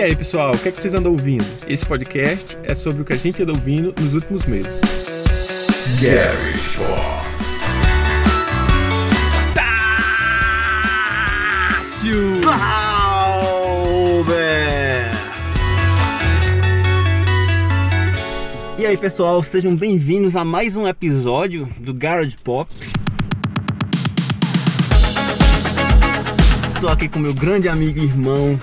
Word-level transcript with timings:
E 0.00 0.02
aí, 0.02 0.16
pessoal, 0.16 0.54
o 0.54 0.58
que, 0.58 0.70
é 0.70 0.72
que 0.72 0.80
vocês 0.80 0.94
andam 0.94 1.12
ouvindo?Esse 1.12 1.84
podcast 1.84 2.56
é 2.62 2.74
sobre 2.74 3.02
o 3.02 3.04
que 3.04 3.12
a 3.12 3.16
gente 3.16 3.42
anda 3.42 3.52
ouvindo 3.52 3.94
nos 4.00 4.14
últimos 4.14 4.46
meses. 4.46 4.80
Gary 6.00 6.54
Talk. 6.74 7.26
Tássio! 11.82 12.40
Clauber! 12.40 12.64
E 18.78 18.86
aí, 18.86 18.96
pessoal, 18.96 19.42
sejam 19.42 19.76
bem-vindos 19.76 20.34
a 20.34 20.42
mais 20.42 20.76
um 20.76 20.88
episódio 20.88 21.68
do 21.78 21.92
Garage 21.92 22.38
Pop. 22.38 22.72
Estou 26.74 26.88
aqui 26.88 27.06
com 27.06 27.18
meu 27.18 27.34
grande 27.34 27.68
amigo 27.68 27.98
e 27.98 28.04
irmão 28.04 28.58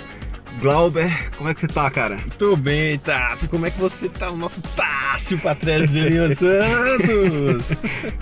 Glauber. 0.59 1.29
Como 1.37 1.49
é 1.49 1.53
que 1.53 1.61
você 1.61 1.67
tá, 1.67 1.89
cara? 1.91 2.17
Tô 2.37 2.55
bem, 2.55 2.97
Tássio. 2.97 3.47
Como 3.47 3.65
é 3.65 3.71
que 3.71 3.79
você 3.79 4.09
tá? 4.09 4.31
O 4.31 4.37
nosso 4.37 4.61
Tássio 4.75 5.37
Patrese 5.37 5.87
de 5.87 5.99
Lima 6.01 6.33
Santos. 6.33 7.77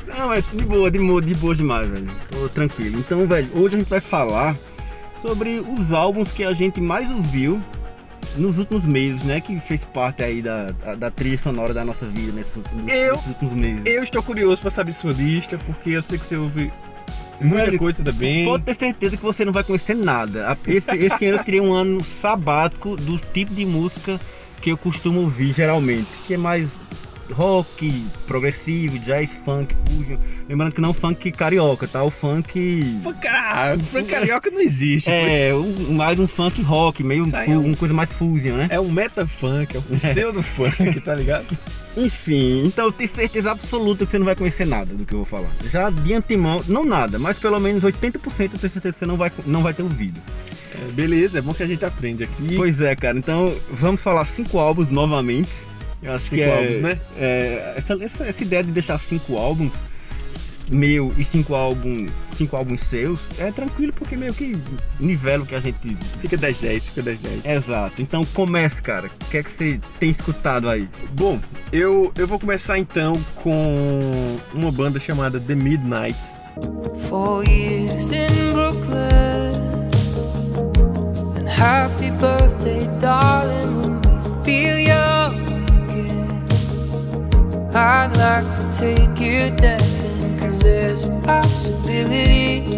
Não, 0.07 0.27
mas 0.27 0.43
de 0.53 0.65
boa, 0.65 0.91
de 0.91 0.99
boa, 0.99 1.21
de 1.21 1.33
boa 1.35 1.55
demais, 1.55 1.87
velho. 1.87 2.07
Tô 2.31 2.49
tranquilo. 2.49 2.99
Então, 2.99 3.25
velho, 3.25 3.47
hoje 3.53 3.75
a 3.75 3.79
gente 3.79 3.89
vai 3.89 4.01
falar 4.01 4.55
sobre 5.21 5.59
os 5.59 5.93
álbuns 5.93 6.31
que 6.31 6.43
a 6.43 6.53
gente 6.53 6.81
mais 6.81 7.09
ouviu 7.09 7.61
nos 8.35 8.59
últimos 8.59 8.83
meses, 8.83 9.23
né? 9.23 9.39
Que 9.39 9.57
fez 9.61 9.85
parte 9.85 10.21
aí 10.21 10.41
da, 10.41 10.65
da, 10.65 10.95
da 10.95 11.11
trilha 11.11 11.37
sonora 11.37 11.73
da 11.73 11.85
nossa 11.85 12.05
vida 12.05 12.33
nesses, 12.33 12.53
Eu- 12.93 13.13
nesses 13.13 13.27
últimos 13.27 13.53
meses. 13.53 13.81
Eu 13.85 14.03
estou 14.03 14.21
curioso 14.21 14.61
pra 14.61 14.69
saber 14.71 14.91
sua 14.93 15.13
lista, 15.13 15.57
porque 15.65 15.91
eu 15.91 16.01
sei 16.01 16.17
que 16.19 16.25
você 16.25 16.35
ouve 16.35 16.71
muita 17.41 17.65
Velho, 17.65 17.77
coisa 17.79 18.03
também. 18.03 18.45
Pode 18.45 18.63
ter 18.63 18.75
certeza 18.75 19.17
que 19.17 19.23
você 19.23 19.43
não 19.45 19.53
vai 19.53 19.63
conhecer 19.63 19.95
nada. 19.95 20.57
Esse, 20.67 20.91
esse 20.95 21.25
ano 21.25 21.37
eu 21.39 21.43
tirei 21.43 21.61
um 21.61 21.73
ano 21.73 22.03
sabático 22.03 22.95
do 22.95 23.17
tipo 23.17 23.53
de 23.53 23.65
música 23.65 24.19
que 24.61 24.71
eu 24.71 24.77
costumo 24.77 25.21
ouvir 25.21 25.53
geralmente, 25.53 26.07
que 26.25 26.33
é 26.33 26.37
mais 26.37 26.67
rock, 27.33 28.05
progressivo, 28.27 28.99
jazz, 28.99 29.31
funk, 29.43 29.75
fusion. 29.87 30.17
Lembrando 30.47 30.73
que 30.73 30.81
não 30.81 30.93
funk 30.93 31.31
carioca, 31.31 31.87
tá? 31.87 32.03
O 32.03 32.11
funk. 32.11 32.99
Funk, 33.03 33.27
funk 33.91 34.09
carioca 34.09 34.51
não 34.51 34.59
existe. 34.61 35.09
É, 35.09 35.51
um- 35.53 35.93
mais 35.93 36.19
um 36.19 36.27
funk 36.27 36.61
rock, 36.61 37.03
meio 37.03 37.25
fu- 37.25 37.35
é 37.35 37.47
um- 37.49 37.65
uma 37.65 37.75
coisa 37.75 37.93
mais 37.95 38.11
fusion, 38.13 38.55
né? 38.55 38.67
É 38.69 38.79
um 38.79 38.91
metafunk, 38.91 39.75
é 39.75 39.79
um 39.79 39.97
pseudo 39.97 40.43
funk, 40.43 40.99
tá 41.01 41.15
ligado? 41.15 41.45
Enfim, 41.97 42.65
então 42.65 42.85
eu 42.85 42.91
tenho 42.91 43.09
certeza 43.09 43.51
absoluta 43.51 44.05
que 44.05 44.11
você 44.11 44.19
não 44.19 44.25
vai 44.25 44.35
conhecer 44.35 44.65
nada 44.65 44.93
do 44.93 45.05
que 45.05 45.13
eu 45.13 45.19
vou 45.19 45.25
falar. 45.25 45.49
Já 45.71 45.89
de 45.89 46.13
antemão, 46.13 46.61
não 46.67 46.83
nada, 46.83 47.17
mas 47.17 47.37
pelo 47.37 47.59
menos 47.59 47.83
80% 47.83 48.15
eu 48.15 48.31
tenho 48.31 48.59
certeza 48.59 48.91
que 48.93 48.99
você 48.99 49.05
não 49.05 49.15
vai, 49.17 49.31
não 49.45 49.63
vai 49.63 49.73
ter 49.73 49.83
ouvido. 49.83 50.19
É, 50.73 50.91
beleza, 50.91 51.39
é 51.39 51.41
bom 51.41 51.53
que 51.53 51.63
a 51.63 51.67
gente 51.67 51.85
aprende 51.85 52.23
aqui. 52.23 52.55
Pois 52.57 52.81
é, 52.81 52.95
cara. 52.95 53.17
Então 53.17 53.55
vamos 53.71 54.01
falar 54.01 54.25
cinco 54.25 54.59
álbuns 54.59 54.89
novamente. 54.89 55.49
Cinco 56.19 56.35
que 56.35 56.41
é- 56.41 56.57
álbuns, 56.57 56.81
né? 56.81 56.99
é, 57.17 57.73
essa, 57.77 57.93
essa, 58.03 58.25
essa 58.25 58.43
ideia 58.43 58.63
de 58.63 58.71
deixar 58.71 58.97
cinco 58.97 59.37
álbuns 59.37 59.73
meu 60.71 61.13
e 61.17 61.23
cinco 61.23 61.53
álbuns, 61.55 62.11
cinco 62.35 62.55
álbuns 62.55 62.81
seus 62.81 63.21
é 63.39 63.51
tranquilo 63.51 63.93
porque 63.93 64.15
meio 64.15 64.33
que 64.33 64.57
nivela 64.99 65.43
o 65.43 65.45
que 65.45 65.55
a 65.55 65.59
gente. 65.59 65.95
Fica 66.19 66.35
10 66.37 66.57
10, 66.57 66.83
fica 66.85 67.01
10 67.01 67.19
10. 67.19 67.45
Exato. 67.45 68.01
Então 68.01 68.25
comece, 68.33 68.81
cara. 68.81 69.07
O 69.07 69.29
que 69.29 69.37
é 69.37 69.43
que 69.43 69.51
você 69.51 69.79
tem 69.99 70.09
escutado 70.09 70.69
aí? 70.69 70.87
Bom, 71.11 71.39
eu, 71.71 72.11
eu 72.17 72.27
vou 72.27 72.39
começar 72.39 72.77
então 72.79 73.13
com 73.35 74.37
uma 74.53 74.71
banda 74.71 74.99
chamada 74.99 75.39
The 75.39 75.55
Midnight. 75.55 76.17
Four 77.09 77.43
years 77.43 78.11
in 78.11 78.53
Brooklyn. 78.53 79.51
And 81.37 81.47
happy 81.49 82.11
birthday, 82.11 82.87
darling, 82.99 83.81
when 83.81 84.01
we 84.01 84.45
feel 84.45 84.79
young 84.79 85.35
again. 85.83 86.47
I'd 87.75 88.15
like 88.15 88.47
to 88.55 88.63
take 88.71 89.19
you 89.19 89.51
dancing, 89.57 90.24
cause 90.45 90.59
there's 90.59 91.03
a 91.03 91.09
possibility 91.21 92.77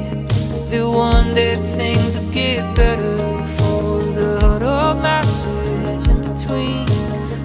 that 0.70 0.88
one 0.88 1.36
day 1.36 1.56
things 1.76 2.18
will 2.18 2.32
get 2.32 2.64
better 2.76 3.18
for 3.58 4.00
the 4.16 4.40
huddled 4.40 5.02
masses 5.02 6.08
in 6.08 6.18
between 6.22 6.86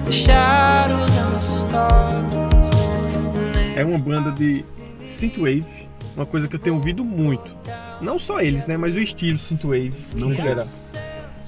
the 0.05 0.11
shadows 0.11 1.13
and 1.17 1.33
the 1.33 1.39
stars. 1.39 2.33
É 3.75 3.83
uma 3.83 3.97
banda 3.97 4.31
de 4.31 4.63
synthwave, 5.03 5.89
uma 6.15 6.25
coisa 6.25 6.47
que 6.47 6.55
eu 6.55 6.59
tenho 6.59 6.77
ouvido 6.77 7.03
muito. 7.03 7.53
Não 7.99 8.17
só 8.17 8.39
eles, 8.39 8.65
né, 8.65 8.77
mas 8.77 8.93
o 8.93 8.99
estilo 8.99 9.37
synthwave 9.37 9.93
no 10.15 10.33
geral. 10.33 10.65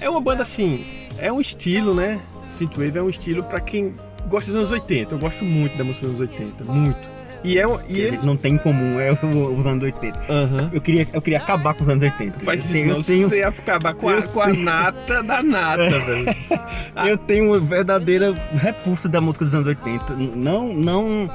É 0.01 0.09
uma 0.09 0.19
banda 0.19 0.43
assim, 0.43 0.83
é 1.17 1.31
um 1.31 1.39
estilo, 1.39 1.93
né? 1.93 2.19
Synthwave 2.49 2.97
é 2.97 3.01
um 3.01 3.09
estilo 3.09 3.41
pra 3.43 3.61
quem 3.61 3.95
gosta 4.27 4.51
dos 4.51 4.59
anos 4.59 4.71
80. 4.71 5.15
Eu 5.15 5.19
gosto 5.19 5.45
muito 5.45 5.77
da 5.77 5.83
música 5.85 6.07
dos 6.07 6.19
anos 6.19 6.31
80, 6.31 6.63
muito. 6.65 7.14
E 7.45 7.57
é 7.59 7.67
um, 7.67 7.77
e 7.87 7.99
eles 7.99 8.13
gente 8.15 8.25
não 8.25 8.35
tem 8.35 8.53
em 8.55 8.57
comum, 8.57 8.99
é 8.99 9.11
o- 9.11 9.57
os 9.57 9.65
anos 9.65 9.83
80. 9.83 10.19
Aham. 10.29 10.69
Eu 10.73 10.81
queria, 10.81 11.07
eu 11.13 11.21
queria 11.21 11.37
acabar 11.39 11.73
com 11.75 11.83
os 11.83 11.89
anos 11.89 12.03
80. 12.03 12.39
Faz 12.39 12.69
eu 12.69 12.75
isso 12.77 12.85
não, 12.87 13.01
tenho, 13.03 13.29
você 13.29 13.37
ia 13.37 13.47
acabar 13.49 13.93
com 13.93 14.09
a, 14.09 14.21
com 14.23 14.41
a 14.41 14.47
nata 14.53 15.21
da 15.21 15.43
nata, 15.43 15.99
velho. 15.99 16.25
eu 17.07 17.17
tenho 17.17 17.45
uma 17.51 17.59
verdadeira 17.59 18.33
repulsa 18.57 19.07
da 19.07 19.21
música 19.21 19.45
dos 19.45 19.53
anos 19.53 19.67
80. 19.67 20.13
Não, 20.35 20.73
não. 20.73 21.29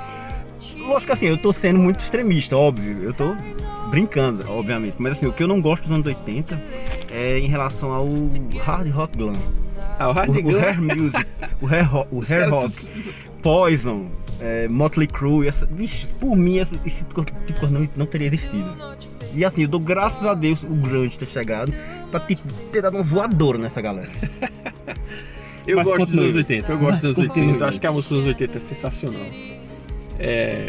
Lógico 0.79 1.07
que 1.07 1.13
assim, 1.13 1.27
eu 1.27 1.39
tô 1.39 1.53
sendo 1.53 1.79
muito 1.79 2.01
extremista, 2.01 2.57
óbvio. 2.57 3.03
Eu 3.05 3.13
tô 3.15 3.37
brincando, 3.89 4.45
obviamente. 4.51 4.95
Mas 4.99 5.13
assim, 5.13 5.27
o 5.27 5.33
que 5.33 5.43
eu 5.43 5.49
não 5.49 5.61
gosto 5.61 5.83
dos 5.85 5.93
anos 5.93 6.07
80 6.07 6.61
é 7.13 7.39
em 7.39 7.47
relação 7.49 7.93
ao 7.93 8.09
hard 8.65 8.91
rock 8.93 9.17
glam. 9.17 9.35
Ah, 9.99 10.09
o 10.09 10.11
O, 10.11 10.15
Hard 10.15 10.37
o 10.37 10.43
Glam, 10.43 10.61
hair 10.63 10.81
music, 10.81 11.27
o 11.61 11.67
hair, 11.67 11.89
o 12.11 12.21
hair 12.29 12.49
rock, 12.51 12.71
tudo- 12.75 13.15
Poison, 13.43 14.07
é, 14.41 14.69
Motley 14.69 15.07
Crue, 15.07 15.47
essa, 15.47 15.67
vixe, 15.67 16.07
por 16.19 16.37
mim 16.37 16.59
essa, 16.59 16.75
esse 16.85 17.05
tipo 17.05 17.25
de 17.47 17.53
coisa 17.55 17.79
não, 17.79 17.89
não 17.97 18.07
teria 18.07 18.29
existido. 18.29 18.77
E 19.35 19.45
assim, 19.45 19.63
eu 19.63 19.69
dou 19.69 19.81
graças 19.81 20.25
a 20.25 20.35
Deus 20.35 20.63
o 20.63 20.75
grande 20.75 21.19
ter 21.19 21.27
chegado 21.27 21.73
pra 22.11 22.21
tipo, 22.21 22.53
ter 22.73 22.83
dado 22.83 22.97
uma 22.97 23.05
voadora 23.05 23.59
nessa 23.59 23.81
galera. 23.81 24.11
Eu 25.67 25.77
Mas 25.77 25.87
gosto 25.87 26.07
dos 26.07 26.19
anos 26.19 26.37
80, 26.37 26.73
eu 26.73 26.79
gosto 26.79 26.95
dos 26.95 27.05
anos 27.05 27.19
80, 27.19 27.35
continue. 27.35 27.61
eu 27.61 27.67
acho 27.67 27.81
que 27.81 27.87
a 27.87 27.93
música 27.93 28.15
dos 28.15 28.23
anos 28.25 28.29
80 28.29 28.57
é 28.57 28.61
sensacional. 28.61 29.27
É, 30.19 30.69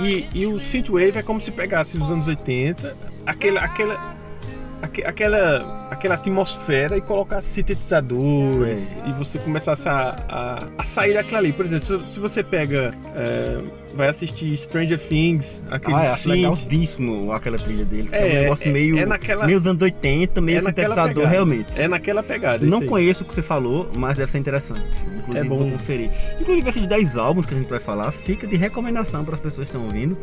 e, 0.00 0.28
e 0.32 0.46
o 0.46 0.58
Synthwave 0.58 1.18
é 1.18 1.22
como 1.22 1.40
se 1.40 1.50
pegasse 1.50 1.96
os 1.96 2.10
anos 2.10 2.26
80, 2.26 2.96
aquela, 3.26 3.60
aquela, 3.60 4.14
aque- 4.82 5.04
aquela, 5.04 5.88
aquela 5.90 6.14
atmosfera 6.14 6.96
e 6.96 7.00
colocasse 7.00 7.48
sintetizadores 7.48 8.96
e 9.06 9.12
você 9.12 9.38
começasse 9.38 9.88
a, 9.88 10.16
a, 10.28 10.64
a 10.78 10.84
sair 10.84 11.14
daquilo 11.14 11.38
ali. 11.38 11.52
Por 11.52 11.64
exemplo, 11.66 11.84
se, 12.06 12.12
se 12.14 12.20
você 12.20 12.42
pega, 12.42 12.94
é, 13.14 13.58
vai 13.94 14.08
assistir 14.08 14.56
Stranger 14.56 14.98
Things, 14.98 15.62
aquele 15.70 15.94
Ah, 15.96 16.16
legalzíssimo 16.26 17.32
aquela 17.32 17.58
trilha 17.58 17.84
dele. 17.84 18.08
É, 18.12 18.18
É, 18.18 18.38
um 18.38 18.42
negócio 18.42 18.68
é- 18.68 18.72
meio, 18.72 18.98
é 18.98 19.06
naquela- 19.06 19.46
meio 19.46 19.58
anos 19.58 19.82
80, 19.82 20.40
meio 20.40 20.58
é 20.58 20.62
sintetizador 20.62 21.06
pegada. 21.14 21.28
realmente. 21.28 21.80
É 21.80 21.88
naquela 21.88 22.22
pegada. 22.22 22.64
Não 22.64 22.82
conheço 22.86 23.24
o 23.24 23.26
que 23.26 23.34
você 23.34 23.42
falou, 23.42 23.90
mas 23.94 24.16
deve 24.16 24.30
ser 24.30 24.38
interessante. 24.38 24.82
Inclusive, 25.18 25.38
É 25.46 25.48
bom. 25.48 25.58
vou 25.58 25.70
conferir. 25.72 26.10
Inclusive, 26.40 26.68
esses 26.68 26.86
10 26.86 27.16
álbuns 27.16 27.46
que 27.46 27.54
a 27.54 27.58
gente 27.58 27.68
vai 27.68 27.80
falar, 27.80 28.12
fica 28.12 28.46
de 28.46 28.56
recomendação 28.56 29.24
para 29.24 29.34
as 29.34 29.40
pessoas 29.40 29.68
que 29.68 29.74
estão 29.74 29.84
ouvindo. 29.86 30.16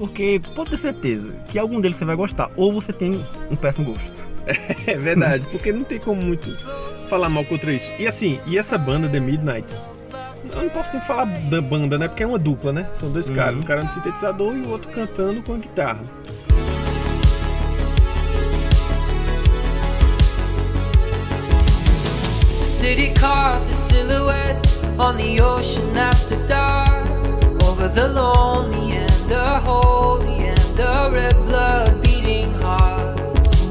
Porque 0.00 0.40
pode 0.56 0.70
ter 0.70 0.78
certeza 0.78 1.30
que 1.48 1.58
algum 1.58 1.78
deles 1.78 1.98
você 1.98 2.06
vai 2.06 2.16
gostar, 2.16 2.50
ou 2.56 2.72
você 2.72 2.90
tem 2.90 3.22
um 3.50 3.54
péssimo 3.56 3.92
gosto. 3.92 4.30
É 4.86 4.96
verdade, 4.96 5.44
porque 5.52 5.70
não 5.70 5.84
tem 5.84 5.98
como 5.98 6.20
muito 6.22 6.50
falar 7.10 7.28
mal 7.28 7.44
contra 7.44 7.70
isso. 7.70 7.90
E 7.98 8.06
assim, 8.06 8.40
e 8.46 8.56
essa 8.56 8.78
banda 8.78 9.06
The 9.10 9.20
Midnight, 9.20 9.66
eu 10.56 10.62
não 10.62 10.70
posso 10.70 10.90
nem 10.94 11.02
falar 11.02 11.26
da 11.26 11.60
banda, 11.60 11.98
né? 11.98 12.08
Porque 12.08 12.22
é 12.22 12.26
uma 12.26 12.38
dupla, 12.38 12.72
né? 12.72 12.88
São 12.98 13.12
dois 13.12 13.28
Uhum. 13.28 13.34
caras, 13.36 13.58
um 13.60 13.62
cara 13.62 13.84
no 13.84 13.90
sintetizador 13.92 14.56
e 14.56 14.60
o 14.62 14.70
outro 14.70 14.90
cantando 14.90 15.42
com 15.42 15.52
a 15.52 15.58
guitarra. 15.58 16.00
The 22.58 22.64
city 22.64 23.12
carved 23.14 23.68
a 23.68 23.72
silhouette 23.72 24.66
on 24.98 25.16
the 25.16 25.40
ocean 25.42 25.96
after 25.96 26.36
dark. 26.48 27.06
Over 27.64 27.88
the 27.88 28.08
lonely 28.08 28.96
and 28.96 29.09
the 29.30 29.60
holy 29.60 30.48
and 30.48 30.58
the 30.76 31.08
red 31.12 31.34
blood 31.46 32.02
beating 32.02 32.52
hearts. 32.60 33.68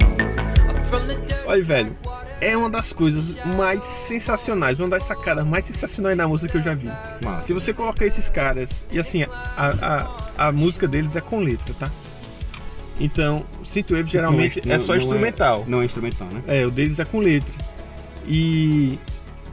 Up 0.70 0.78
from 0.90 1.06
the 1.08 1.16
dirt. 1.28 1.46
Olha, 1.46 1.64
velho, 1.64 1.98
é 2.40 2.56
uma 2.56 2.70
das 2.70 2.94
coisas 2.94 3.36
mais 3.58 3.84
sensacionais, 3.84 4.80
uma 4.80 4.88
das 4.88 5.04
sacadas 5.04 5.46
mais 5.46 5.66
sensacionais 5.66 6.16
na 6.18 6.28
música 6.30 6.50
que 6.50 6.58
eu 6.58 6.62
já 6.62 6.74
vi. 6.74 6.88
Massa. 7.24 7.48
Se 7.48 7.54
você 7.54 7.74
colocar 7.74 8.06
esses 8.06 8.30
caras, 8.30 8.86
e 8.90 8.98
assim, 8.98 9.24
a, 9.24 9.28
a, 10.38 10.48
a 10.48 10.52
música 10.54 10.88
deles 10.88 11.18
é 11.18 11.22
com 11.22 11.40
letra, 11.42 11.74
tá? 11.78 11.92
Então, 12.98 13.46
Synthwave 13.64 14.10
geralmente 14.10 14.62
Não 14.66 14.76
é 14.76 14.80
só 14.80 14.94
não 14.94 14.98
instrumental. 14.98 15.66
não 15.68 15.82
é 15.82 15.86
instrumental, 15.86 16.28
né? 16.30 16.42
É, 16.48 16.66
o 16.66 16.72
deles 16.72 17.00
é 17.00 17.06
com 17.06 17.20
letra. 17.20 17.54
E 18.26 18.98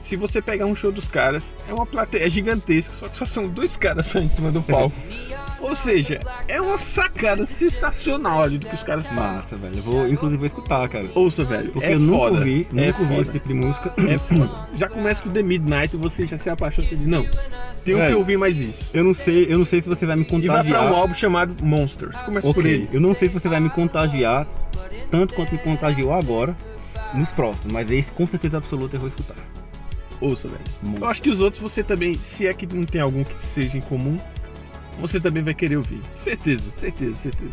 se 0.00 0.14
você 0.14 0.40
pegar 0.40 0.66
um 0.66 0.74
show 0.76 0.92
dos 0.92 1.08
caras, 1.08 1.52
é 1.68 1.74
uma 1.74 1.86
plateia 1.86 2.30
gigantesca, 2.30 2.94
só 2.94 3.08
que 3.08 3.16
só 3.16 3.24
são 3.24 3.48
dois 3.48 3.76
caras 3.76 4.06
só 4.06 4.20
em 4.20 4.28
cima 4.28 4.52
do 4.52 4.62
palco. 4.62 4.94
Ou 5.60 5.74
seja, 5.74 6.18
é 6.46 6.60
uma 6.60 6.76
sacada 6.78 7.46
sensacional 7.46 8.42
ali 8.42 8.58
do 8.58 8.66
que 8.66 8.74
os 8.74 8.82
caras 8.82 9.06
fazem. 9.06 9.22
Massa, 9.22 9.56
velho. 9.56 9.76
Eu 9.76 9.82
vou, 9.82 10.08
inclusive, 10.08 10.36
vou 10.38 10.46
escutar, 10.46 10.88
cara. 10.88 11.10
Ouça, 11.14 11.44
velho. 11.44 11.72
Porque 11.72 11.86
é 11.88 11.94
eu 11.94 11.98
nunca 12.00 12.18
foda. 12.18 12.38
ouvi, 12.38 12.68
é 12.70 12.74
nunca 12.86 12.98
ouvi 13.00 13.08
foda. 13.14 13.22
esse 13.22 13.32
tipo 13.32 13.48
de 13.48 13.54
música. 13.54 13.94
É 14.06 14.18
foda. 14.18 14.68
Já 14.74 14.88
começa 14.88 15.22
com 15.22 15.30
The 15.30 15.42
Midnight, 15.42 15.96
você 15.96 16.26
já 16.26 16.36
se 16.36 16.50
apaixona, 16.50 16.86
você 16.86 16.94
diz, 16.96 17.06
não, 17.06 17.22
tenho 17.84 17.98
que 17.98 18.04
Velho, 18.04 18.18
ouvir 18.18 18.36
mais 18.36 18.58
isso. 18.58 18.90
Eu 18.92 19.02
não 19.04 19.14
sei, 19.14 19.46
eu 19.48 19.58
não 19.58 19.64
sei 19.66 19.80
se 19.82 19.88
você 19.88 20.04
vai 20.06 20.16
me 20.16 20.22
E 20.22 20.26
vai 20.26 20.40
contagiar. 20.40 20.62
pra 20.82 20.92
um 20.92 20.94
álbum 20.96 21.14
chamado 21.14 21.56
Monsters. 21.64 22.16
Começa 22.22 22.46
por 22.52 22.58
Ok, 22.60 22.70
ele. 22.72 22.88
eu 22.92 23.00
não 23.00 23.14
sei 23.14 23.28
se 23.28 23.34
você 23.40 23.48
vai 23.48 23.60
me 23.60 23.70
contagiar 23.70 24.46
tanto 25.10 25.34
quanto 25.34 25.52
me 25.52 25.58
contagiou 25.58 26.12
agora 26.12 26.54
nos 27.14 27.28
próximos, 27.30 27.72
mas 27.72 27.90
esse 27.90 28.10
com 28.10 28.26
certeza 28.26 28.58
absoluta 28.58 28.96
eu 28.96 29.00
vou 29.00 29.08
escutar. 29.08 29.36
Ouça, 30.20 30.48
velho. 30.48 30.60
Eu 31.00 31.06
acho 31.08 31.20
que 31.22 31.28
os 31.30 31.40
outros 31.40 31.60
você 31.62 31.82
também, 31.82 32.14
se 32.14 32.46
é 32.46 32.52
que 32.52 32.66
não 32.74 32.84
tem 32.84 33.00
algum 33.00 33.22
que 33.22 33.36
seja 33.38 33.76
em 33.76 33.82
comum, 33.82 34.16
você 35.00 35.20
também 35.20 35.42
vai 35.42 35.54
querer 35.54 35.76
ouvir. 35.76 36.00
Certeza, 36.14 36.70
certeza, 36.70 37.14
certeza. 37.14 37.52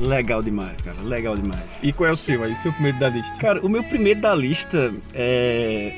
Legal 0.00 0.42
demais, 0.42 0.76
cara, 0.82 0.96
legal 1.04 1.34
demais. 1.36 1.62
E 1.82 1.92
qual 1.92 2.08
é 2.10 2.12
o 2.12 2.16
seu 2.16 2.42
aí? 2.42 2.56
Seu 2.56 2.72
primeiro 2.72 2.98
da 2.98 3.08
lista? 3.08 3.34
Cara, 3.38 3.60
o 3.64 3.68
meu 3.68 3.84
primeiro 3.84 4.20
da 4.20 4.34
lista 4.34 4.92
é. 5.14 5.92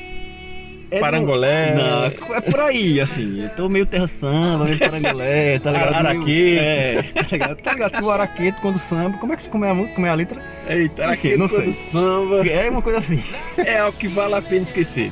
é 0.91 1.01
Parangolé. 1.01 1.75
Não, 1.75 2.05
é 2.35 2.41
por 2.43 2.61
aí, 2.61 3.01
assim. 3.01 3.43
Eu 3.45 3.49
tô 3.51 3.71
meio 3.71 3.87
terra 3.87 4.07
samba, 4.07 4.65
meio 4.65 4.79
parangolé, 4.79 5.59
tá 5.61 5.71
ligado? 5.71 5.95
Araqueto. 5.95 6.27
Meio- 6.27 6.61
É, 6.61 7.03
tá 7.15 7.23
ligado? 7.33 7.57
Tá 7.57 7.73
ligado? 7.73 8.05
O 8.05 8.11
araqueto 8.11 8.61
quando 8.61 8.79
samba. 8.79 9.17
Como 9.17 9.33
é 9.33 9.37
que 9.39 9.49
como 9.49 9.65
é 9.65 9.71
a, 9.71 9.75
música? 9.75 9.95
como 9.95 10.07
é 10.07 10.11
a 10.11 10.15
letra? 10.15 10.43
Eita, 10.69 11.07
aquele 11.13 11.39
não 11.39 11.49
quando 11.49 11.65
sei. 11.65 11.73
samba. 11.73 12.47
É 12.47 12.69
uma 12.69 12.83
coisa 12.83 12.99
assim. 12.99 13.23
É 13.57 13.83
o 13.83 13.93
que 13.95 14.09
vale 14.09 14.35
a 14.35 14.43
pena 14.43 14.63
esquecer. 14.65 15.11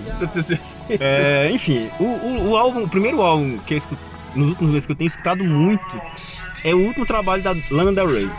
É, 1.00 1.48
enfim, 1.50 1.88
o, 1.98 2.04
o, 2.04 2.50
o 2.50 2.56
álbum, 2.58 2.82
o 2.82 2.88
primeiro 2.88 3.22
álbum 3.22 3.56
que 3.66 3.75
eu 3.75 3.78
escuto, 3.78 4.02
nos 4.34 4.48
últimos 4.50 4.72
meses 4.72 4.86
que 4.86 4.92
eu 4.92 4.96
tenho 4.96 5.08
escutado 5.08 5.44
muito 5.44 6.00
é 6.64 6.75
o 6.75 6.78
último 6.78 7.06
trabalho 7.06 7.42
da 7.42 7.54
Lana 7.70 7.92
Del 7.92 8.12
Rey, 8.12 8.31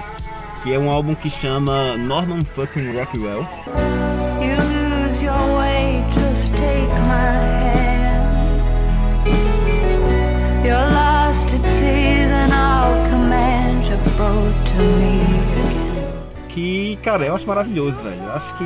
que 0.64 0.74
é 0.74 0.80
um 0.80 0.90
álbum 0.90 1.14
que 1.16 1.30
chama 1.30 1.96
Norman 1.98 2.42
Fucking 2.42 2.98
Rockwell. 2.98 3.48
Lost 11.36 11.54
at 11.54 11.64
sea, 11.64 12.26
then 12.26 12.52
I'll 12.52 13.10
command 13.10 13.86
your 13.86 13.98
boat 14.18 14.66
to 14.68 14.78
me. 14.78 15.35
Que, 16.56 16.98
cara, 17.04 17.26
eu 17.26 17.36
acho 17.36 17.46
maravilhoso, 17.46 18.02
velho. 18.02 18.24
Eu 18.24 18.32
acho 18.32 18.56
que 18.58 18.64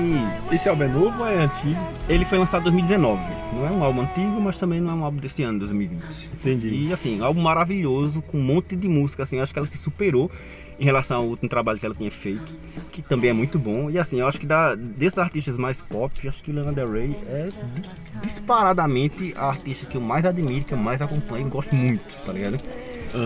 Esse 0.56 0.70
álbum 0.70 0.84
é 0.84 0.88
novo 0.88 1.22
ou 1.24 1.28
é 1.28 1.38
antigo? 1.38 1.76
ele 2.08 2.24
foi 2.24 2.38
lançado 2.38 2.62
em 2.62 2.72
2019. 2.72 3.20
Não 3.54 3.66
é 3.68 3.72
um 3.72 3.84
álbum 3.84 4.02
antigo, 4.02 4.40
mas 4.40 4.58
também 4.60 4.80
não 4.80 4.92
é 4.92 4.94
um 4.94 5.04
álbum 5.04 5.18
desse 5.18 5.42
ano, 5.42 5.58
2020. 5.60 6.30
Entendi. 6.34 6.70
E 6.70 6.94
assim, 6.94 7.20
um 7.20 7.26
álbum 7.26 7.42
maravilhoso, 7.42 8.22
com 8.22 8.38
um 8.38 8.44
monte 8.44 8.76
de 8.76 8.88
música, 8.88 9.24
assim, 9.24 9.38
eu 9.38 9.44
acho 9.44 9.52
que 9.52 9.58
ela 9.58 9.68
se 9.68 9.78
superou 9.80 10.30
em 10.80 10.86
relação 10.86 11.18
ao 11.18 11.26
último 11.26 11.50
trabalho 11.50 11.80
que 11.80 11.86
ela 11.86 11.96
tinha 11.96 12.12
feito, 12.12 12.56
que 12.92 13.02
também 13.02 13.32
é 13.32 13.34
muito 13.34 13.58
bom. 13.58 13.90
E 13.90 13.98
assim, 13.98 14.20
eu 14.20 14.28
acho 14.28 14.40
que 14.40 14.46
da, 14.46 14.76
desses 14.76 15.18
artistas 15.18 15.58
mais 15.58 15.82
pop, 15.82 16.14
eu 16.24 16.30
acho 16.30 16.44
que 16.44 16.52
Lana 16.52 16.72
Del 16.72 16.92
Rey 16.92 17.16
é 17.28 17.50
di- 17.76 17.90
disparadamente 18.22 19.34
a 19.36 19.48
artista 19.50 19.88
que 19.88 19.98
eu 19.98 20.02
mais 20.02 20.24
admiro, 20.26 20.64
que 20.64 20.74
eu 20.74 20.78
mais 20.78 21.02
acompanho 21.02 21.48
e 21.48 21.50
gosto 21.50 21.74
muito, 21.76 22.16
tá 22.26 22.32
ligado? 22.32 22.60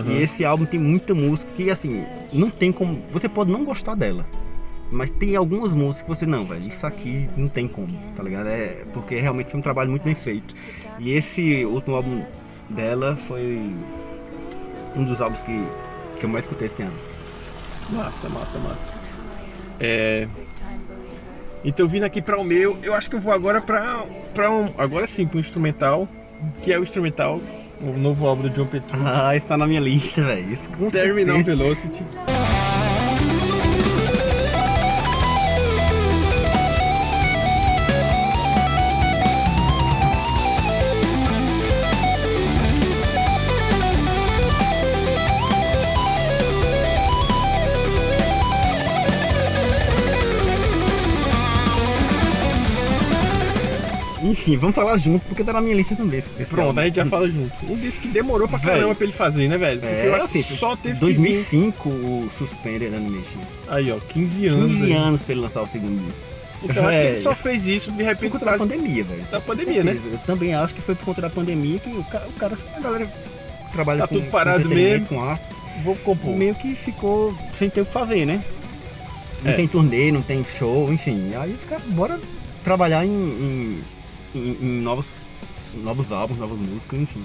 E 0.08 0.22
esse 0.22 0.42
álbum 0.44 0.64
tem 0.64 0.80
muita 0.80 1.14
música 1.14 1.50
que 1.54 1.70
assim, 1.70 2.04
não 2.32 2.48
tem 2.48 2.72
como. 2.72 3.02
Você 3.12 3.28
pode 3.28 3.52
não 3.52 3.62
gostar 3.64 3.94
dela. 3.94 4.24
Mas 4.94 5.10
tem 5.10 5.34
algumas 5.34 5.72
músicas 5.72 6.02
que 6.02 6.08
você 6.08 6.24
não, 6.24 6.44
velho, 6.44 6.68
isso 6.68 6.86
aqui 6.86 7.28
não 7.36 7.48
tem 7.48 7.66
como, 7.66 7.92
tá 8.14 8.22
ligado? 8.22 8.46
É 8.46 8.84
porque 8.92 9.16
realmente 9.16 9.50
foi 9.50 9.58
um 9.58 9.62
trabalho 9.62 9.90
muito 9.90 10.04
bem 10.04 10.14
feito. 10.14 10.54
E 11.00 11.10
esse 11.10 11.64
último 11.64 11.96
álbum 11.96 12.22
dela 12.70 13.16
foi 13.16 13.74
um 14.94 15.02
dos 15.02 15.20
álbuns 15.20 15.42
que, 15.42 15.64
que 16.20 16.24
eu 16.24 16.28
mais 16.28 16.44
escutei 16.44 16.68
esse 16.68 16.80
ano. 16.80 16.94
Massa, 17.90 18.28
massa, 18.28 18.56
massa. 18.60 18.92
É. 19.80 20.28
Então 21.64 21.88
vindo 21.88 22.04
aqui 22.04 22.22
para 22.22 22.40
o 22.40 22.44
meu, 22.44 22.78
eu 22.80 22.94
acho 22.94 23.10
que 23.10 23.16
eu 23.16 23.20
vou 23.20 23.32
agora 23.32 23.60
para 23.60 24.06
para 24.32 24.48
um, 24.48 24.72
agora 24.78 25.08
sim, 25.08 25.26
para 25.26 25.38
um 25.38 25.40
instrumental, 25.40 26.08
que 26.62 26.72
é 26.72 26.78
o 26.78 26.84
instrumental, 26.84 27.40
o 27.80 27.98
novo 27.98 28.28
álbum 28.28 28.42
do 28.42 28.50
John 28.50 28.66
Petrucci, 28.66 29.04
Ah, 29.04 29.34
isso 29.34 29.46
tá 29.46 29.56
na 29.58 29.66
minha 29.66 29.80
lista, 29.80 30.22
velho. 30.22 30.56
Terminal. 30.92 31.42
Velocity. 31.42 32.04
Enfim, 54.46 54.58
vamos 54.58 54.76
falar 54.76 54.98
junto, 54.98 55.24
porque 55.26 55.42
tá 55.42 55.54
na 55.54 55.60
minha 55.62 55.74
lista 55.74 55.96
também. 55.96 56.22
Pronto, 56.50 56.78
a 56.78 56.84
gente 56.84 56.96
já 56.96 57.06
fala 57.06 57.26
junto. 57.30 57.50
Um 57.66 57.76
disco 57.76 58.02
que 58.02 58.08
demorou 58.08 58.46
pra 58.46 58.58
Velho. 58.58 58.72
caramba 58.74 58.94
pra 58.94 59.04
ele 59.04 59.12
fazer, 59.14 59.48
né, 59.48 59.56
velho? 59.56 59.80
Porque 59.80 59.94
É, 59.94 60.06
eu 60.06 60.14
acho 60.16 60.28
que 60.28 60.38
assim, 60.40 60.54
só 60.54 60.76
teve 60.76 61.00
2005 61.00 61.88
o 61.88 62.28
Suspended 62.36 62.94
Animation. 62.94 63.22
que 63.22 63.38
vir. 63.38 63.46
Aí, 63.68 63.90
ó, 63.90 63.96
15 63.96 64.46
anos. 64.48 64.64
15 64.66 64.80
velho. 64.82 64.96
anos 64.98 65.22
pra 65.22 65.32
ele 65.32 65.40
lançar 65.40 65.62
o 65.62 65.66
segundo 65.66 66.04
disco. 66.04 66.20
Então 66.62 66.82
eu 66.82 66.88
acho 66.90 66.98
que 66.98 67.04
ele 67.06 67.12
É, 67.12 67.20
só 67.20 67.34
fez 67.34 67.66
isso 67.66 67.90
de 67.90 67.96
Por 67.96 68.04
repente 68.04 68.32
conta 68.32 68.44
por 68.44 68.50
da 68.52 68.58
causa 68.58 68.72
pandemia, 68.74 69.04
velho. 69.04 69.22
da 69.30 69.40
pandemia, 69.40 69.82
né? 69.84 69.98
Eu 70.12 70.18
também 70.26 70.54
acho 70.54 70.74
que 70.74 70.82
foi 70.82 70.94
por 70.94 71.04
conta 71.06 71.22
da 71.22 71.30
pandemia 71.30 71.78
que 71.78 71.88
o 71.90 72.04
cara, 72.04 72.26
o 72.28 72.32
cara 72.32 72.58
a 72.76 72.80
galera 72.80 73.06
que 73.06 73.72
trabalha 73.72 74.00
Tá 74.00 74.08
com, 74.08 74.14
tudo 74.16 74.30
parado 74.30 74.68
com 74.68 74.74
mesmo. 74.74 75.06
com 75.06 75.22
arte, 75.22 75.42
Vou 75.82 75.96
compor. 75.96 76.36
meio 76.36 76.54
que 76.54 76.74
ficou 76.74 77.34
sem 77.58 77.70
ter 77.70 77.80
o 77.80 77.86
que 77.86 77.92
fazer, 77.92 78.26
né? 78.26 78.42
Não 79.42 79.52
É. 79.52 79.54
tem 79.54 79.66
turnê, 79.68 80.12
não 80.12 80.20
tem 80.22 80.44
show, 80.58 80.92
enfim. 80.92 81.32
Aí 81.34 81.54
fica, 81.58 81.78
bora 81.88 82.18
trabalhar 82.62 83.04
em, 83.04 83.10
em, 83.10 83.80
em- 84.34 84.56
em 84.60 84.80
novos, 84.82 85.06
novos 85.82 86.10
álbuns, 86.12 86.38
novas 86.38 86.58
músicas, 86.58 87.00
enfim. 87.00 87.22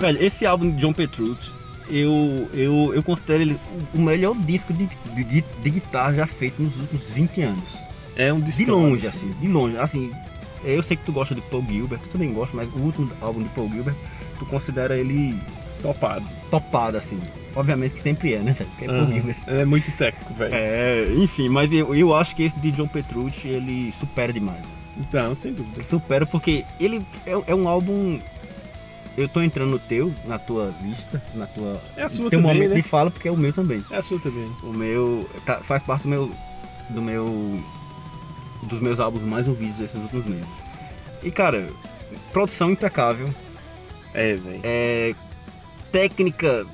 Velho, 0.00 0.20
esse 0.22 0.44
álbum 0.44 0.70
de 0.70 0.78
John 0.80 0.92
Petrucci, 0.92 1.50
eu, 1.88 2.48
eu, 2.52 2.92
eu 2.94 3.02
considero 3.02 3.42
ele 3.42 3.56
o 3.94 4.00
melhor 4.00 4.34
disco 4.36 4.72
de, 4.72 4.88
de, 5.14 5.40
de 5.62 5.70
guitarra 5.70 6.14
já 6.14 6.26
feito 6.26 6.60
nos 6.60 6.74
últimos 6.76 7.04
20 7.10 7.42
anos. 7.42 7.81
É 8.16 8.32
um 8.32 8.40
De 8.40 8.52
disco 8.52 8.70
longe, 8.70 9.06
assim, 9.06 9.30
de 9.40 9.46
longe. 9.48 9.76
Assim, 9.78 10.12
eu 10.64 10.82
sei 10.82 10.96
que 10.96 11.04
tu 11.04 11.12
gosta 11.12 11.34
de 11.34 11.40
Paul 11.42 11.64
Gilbert, 11.68 12.00
tu 12.00 12.08
também 12.10 12.32
gosta, 12.32 12.56
mas 12.56 12.68
o 12.74 12.78
último 12.78 13.10
álbum 13.20 13.42
de 13.42 13.48
Paul 13.50 13.68
Gilbert, 13.70 13.94
tu 14.38 14.46
considera 14.46 14.96
ele 14.96 15.38
topado. 15.80 16.24
topado, 16.50 16.96
assim. 16.98 17.18
Obviamente 17.54 17.94
que 17.94 18.00
sempre 18.02 18.32
é, 18.34 18.38
né, 18.38 18.52
velho? 18.52 18.70
Porque 18.70 18.84
é 18.84 18.88
Paul 18.88 18.98
Aham. 19.00 19.12
Gilbert. 19.12 19.36
É 19.46 19.64
muito 19.64 19.90
técnico, 19.92 20.32
velho. 20.34 20.54
É, 20.54 21.04
enfim, 21.16 21.48
mas 21.48 21.70
eu, 21.72 21.94
eu 21.94 22.14
acho 22.14 22.34
que 22.36 22.42
esse 22.44 22.58
de 22.58 22.70
John 22.70 22.86
Petrucci, 22.88 23.48
ele 23.48 23.92
supera 23.92 24.32
demais. 24.32 24.62
Então, 24.96 25.34
sem 25.34 25.52
dúvida. 25.52 25.82
Supera 25.84 26.24
porque 26.26 26.64
ele 26.78 27.04
é, 27.26 27.32
é 27.46 27.54
um 27.54 27.66
álbum. 27.68 28.20
Eu 29.16 29.28
tô 29.28 29.42
entrando 29.42 29.70
no 29.72 29.78
teu, 29.78 30.12
na 30.26 30.38
tua 30.38 30.72
lista, 30.82 31.22
na 31.34 31.46
tua. 31.46 31.80
É 31.96 32.02
a 32.02 32.08
sua 32.08 32.30
teu 32.30 32.40
também, 32.40 32.54
momento 32.54 32.70
né? 32.70 32.76
de 32.76 32.82
fala, 32.82 33.10
porque 33.10 33.28
é 33.28 33.30
o 33.30 33.36
meu 33.36 33.52
também. 33.52 33.82
É 33.90 33.96
a 33.96 34.02
sua 34.02 34.18
também. 34.18 34.50
O 34.62 34.72
meu. 34.72 35.28
tá- 35.44 35.60
faz 35.60 35.82
parte 35.82 36.04
do 36.04 36.08
meu. 36.08 36.30
Do 36.88 37.02
meu. 37.02 37.60
Dos 38.62 38.80
meus 38.80 39.00
álbuns 39.00 39.22
mais 39.24 39.46
ouvidos 39.48 39.76
desses 39.76 39.96
últimos 40.00 40.26
meses. 40.26 40.48
E 41.22 41.30
cara, 41.30 41.68
produção 42.32 42.70
impecável. 42.70 43.28
É, 44.14 44.34
velho. 44.34 44.60
É. 44.62 45.14
Técnica. 45.90 46.66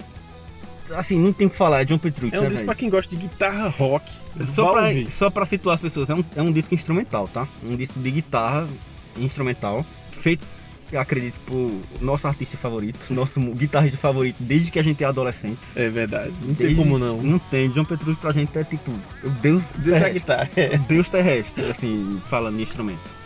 Assim, 0.97 1.18
não 1.18 1.33
tem 1.33 1.47
o 1.47 1.50
que 1.50 1.57
falar, 1.57 1.83
é 1.83 1.85
John 1.85 1.99
Petrucci, 1.99 2.35
É 2.35 2.38
um 2.38 2.42
né, 2.42 2.49
disco 2.49 2.57
velho? 2.61 2.66
pra 2.66 2.75
quem 2.75 2.88
gosta 2.88 3.14
de 3.14 3.21
guitarra 3.21 3.68
rock. 3.68 4.11
Só 4.54 4.73
pra, 4.73 4.83
ouvir. 4.87 5.11
só 5.11 5.30
pra 5.30 5.45
situar 5.45 5.75
as 5.75 5.80
pessoas, 5.80 6.09
é 6.09 6.14
um, 6.14 6.25
é 6.37 6.42
um 6.42 6.52
disco 6.52 6.75
instrumental, 6.75 7.28
tá? 7.28 7.47
Um 7.64 7.76
disco 7.76 7.99
de 8.00 8.11
guitarra 8.11 8.66
instrumental, 9.16 9.85
feito, 10.12 10.47
acredito, 10.97 11.35
por 11.47 11.71
nosso 12.00 12.26
artista 12.26 12.57
favorito, 12.57 12.99
nosso 13.12 13.40
guitarrista 13.40 13.99
favorito 13.99 14.37
desde 14.40 14.71
que 14.71 14.78
a 14.78 14.83
gente 14.83 15.02
é 15.04 15.07
adolescente. 15.07 15.59
É 15.76 15.88
verdade. 15.88 16.33
Não 16.42 16.54
tem 16.54 16.66
Desde- 16.68 16.76
como 16.76 16.99
não. 16.99 17.18
Não 17.18 17.38
tem. 17.38 17.68
John 17.71 17.85
Petrucci 17.85 18.21
pra 18.21 18.33
gente 18.33 18.57
é 18.57 18.64
tipo 18.64 18.90
o 19.25 19.28
deus, 19.28 19.62
Deus 19.76 19.85
da 19.85 20.00
terrestre. 20.00 20.12
guitarra. 20.21 20.50
É. 20.57 20.78
Deus 20.78 21.09
terrestre, 21.11 21.71
assim, 21.71 22.21
falando 22.28 22.57
de 22.57 22.62
instrumento. 22.62 23.18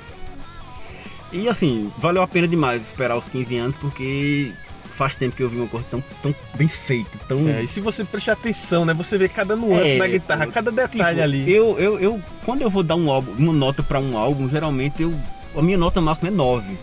E 1.32 1.48
assim, 1.48 1.90
valeu 1.98 2.22
a 2.22 2.26
pena 2.26 2.46
demais 2.46 2.82
esperar 2.82 3.16
os 3.16 3.24
15 3.26 3.56
anos, 3.56 3.76
porque 3.76 4.52
faz 4.96 5.14
tempo 5.14 5.34
que 5.34 5.42
eu 5.42 5.48
vi 5.48 5.56
uma 5.56 5.66
coisa 5.66 5.86
tão, 5.90 6.04
tão 6.22 6.34
bem 6.54 6.68
feita, 6.68 7.10
tão. 7.26 7.48
É, 7.48 7.62
e 7.62 7.66
se 7.66 7.80
você 7.80 8.04
prestar 8.04 8.32
atenção, 8.32 8.84
né? 8.84 8.92
Você 8.92 9.16
vê 9.16 9.28
cada 9.28 9.56
nuance 9.56 9.92
É, 9.92 9.98
na 9.98 10.06
guitarra, 10.06 10.46
pô, 10.46 10.52
cada 10.52 10.70
detalhe 10.70 11.14
Tipo, 11.14 11.22
ali. 11.22 11.50
Eu, 11.50 11.78
eu, 11.78 11.98
eu, 11.98 12.22
quando 12.44 12.60
eu 12.60 12.68
vou 12.68 12.82
dar 12.82 12.96
um 12.96 13.10
álbum, 13.10 13.32
uma 13.38 13.52
nota 13.52 13.82
pra 13.82 13.98
um 13.98 14.16
álbum, 14.18 14.48
geralmente 14.48 15.02
eu 15.02 15.14
a 15.56 15.60
minha 15.62 15.76
nota 15.78 16.00
máxima 16.00 16.28
é 16.28 16.32
9. 16.32 16.78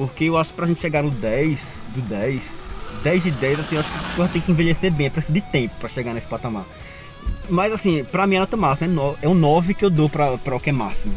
Porque 0.00 0.24
eu 0.24 0.38
acho 0.38 0.48
que 0.48 0.56
pra 0.56 0.66
gente 0.66 0.80
chegar 0.80 1.02
no 1.02 1.10
10, 1.10 1.84
do 1.94 2.00
10, 2.00 2.52
10 3.04 3.22
de 3.22 3.30
10, 3.32 3.60
assim, 3.60 3.74
eu 3.74 3.80
acho 3.82 3.92
que 3.92 3.98
a 3.98 4.16
coisa 4.16 4.32
tem 4.32 4.40
que 4.40 4.50
envelhecer 4.50 4.90
bem, 4.90 5.08
é 5.08 5.10
preciso 5.10 5.34
de 5.34 5.42
tempo 5.42 5.74
pra 5.78 5.90
chegar 5.90 6.14
nesse 6.14 6.26
patamar. 6.26 6.64
Mas 7.50 7.70
assim, 7.70 8.02
pra 8.02 8.26
mim 8.26 8.36
a 8.36 8.40
nota 8.40 8.56
máxima 8.56 9.14
é, 9.20 9.26
é 9.26 9.28
um 9.28 9.34
9 9.34 9.74
que 9.74 9.84
eu 9.84 9.90
dou 9.90 10.08
pra, 10.08 10.38
pra 10.38 10.56
o 10.56 10.60
que 10.60 10.70
é 10.70 10.72
máximo. 10.72 11.14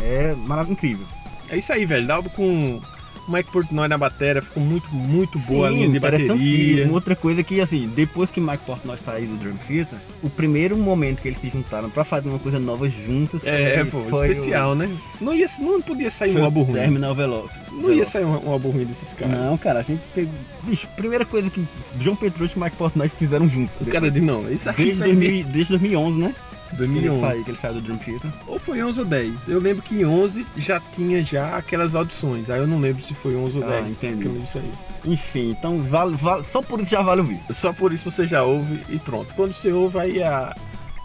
É 0.00 0.32
maravilhoso, 0.32 0.74
incrível. 0.74 1.06
É 1.50 1.56
isso 1.56 1.72
aí, 1.72 1.84
velho. 1.84 2.06
Dá 2.06 2.22
com 2.22 2.80
o 3.26 3.32
Mike 3.32 3.50
Portnoy 3.50 3.88
na 3.88 3.98
bateria, 3.98 4.42
ficou 4.42 4.62
muito, 4.62 4.88
muito 4.94 5.38
boa 5.40 5.68
a 5.68 5.70
Sim, 5.70 5.76
linha 5.76 5.88
de 5.88 6.00
bateria. 6.00 6.90
Outra 6.92 7.14
coisa 7.14 7.42
que, 7.42 7.60
assim, 7.60 7.90
depois 7.94 8.30
que 8.30 8.40
Mike 8.40 8.64
Portnoy 8.64 8.96
saiu 9.04 9.28
do 9.28 9.36
Drum 9.36 9.56
Theater, 9.56 9.98
o 10.22 10.30
primeiro 10.30 10.76
momento 10.76 11.20
que 11.20 11.28
eles 11.28 11.40
se 11.40 11.48
juntaram 11.48 11.90
pra 11.90 12.04
fazer 12.04 12.28
uma 12.28 12.38
coisa 12.38 12.58
nova 12.58 12.88
juntos 12.88 13.44
É, 13.44 13.84
foi, 13.84 14.02
pô, 14.02 14.24
especial, 14.24 14.72
o, 14.72 14.74
né? 14.74 14.88
Não, 15.20 15.34
ia, 15.34 15.48
não 15.60 15.80
podia 15.80 16.10
sair 16.10 16.32
foi 16.32 16.40
um 16.40 16.44
álbum 16.44 16.62
ruim. 16.62 16.74
Terminal 16.74 17.14
Veloz. 17.14 17.50
Não 17.70 17.92
ia 17.92 18.04
sair 18.04 18.24
um, 18.24 18.48
um 18.48 18.50
álbum 18.50 18.70
ruim 18.70 18.84
desses 18.84 19.12
caras. 19.14 19.36
Não, 19.36 19.56
cara, 19.56 19.80
a 19.80 19.82
gente 19.82 20.00
pegou... 20.14 20.32
Bicho, 20.64 20.86
primeira 20.96 21.24
coisa 21.24 21.50
que 21.50 21.66
João 22.00 22.16
Petrucci 22.16 22.56
e 22.56 22.60
Mike 22.60 22.76
Portnoy 22.76 23.08
fizeram 23.08 23.48
juntos. 23.48 23.74
O 23.80 23.86
cara 23.86 24.10
de 24.10 24.20
não, 24.20 24.50
isso 24.50 24.68
aqui 24.68 24.84
Desde, 24.84 25.02
foi 25.02 25.14
2000, 25.14 25.44
desde 25.44 25.68
2011, 25.70 26.18
né? 26.18 26.34
Que 26.76 26.82
ele, 26.82 27.08
2011. 27.08 27.20
saiu, 27.20 27.44
que 27.44 27.50
ele 27.50 27.58
saiu 27.58 27.74
do 27.74 27.80
Drum 27.80 27.96
Theater. 27.98 28.30
Ou 28.46 28.58
foi 28.58 28.82
11 28.82 29.00
ou 29.00 29.06
10. 29.06 29.48
Eu 29.48 29.60
lembro 29.60 29.82
que 29.82 29.94
em 29.94 30.04
11 30.04 30.46
já 30.56 30.80
tinha 30.80 31.22
já 31.22 31.56
aquelas 31.56 31.94
audições. 31.94 32.48
Aí 32.50 32.58
eu 32.60 32.66
não 32.66 32.78
lembro 32.78 33.02
se 33.02 33.14
foi 33.14 33.36
11 33.36 33.58
ou 33.58 33.64
Ah, 33.64 33.68
10. 33.68 33.90
entendi. 33.92 34.28
disso 34.40 34.58
aí. 34.58 34.72
Enfim, 35.04 35.50
então 35.50 35.82
vale, 35.82 36.16
vale, 36.16 36.44
só 36.44 36.62
por 36.62 36.80
isso 36.80 36.90
já 36.90 37.02
vale 37.02 37.20
ouvir. 37.22 37.40
Só 37.50 37.72
por 37.72 37.92
isso 37.92 38.10
você 38.10 38.26
já 38.26 38.42
ouve 38.42 38.80
e 38.88 38.98
pronto. 38.98 39.34
Quando 39.34 39.52
você 39.52 39.72
ouve, 39.72 39.98
aí 39.98 40.18
é 40.20 40.26
a, 40.28 40.54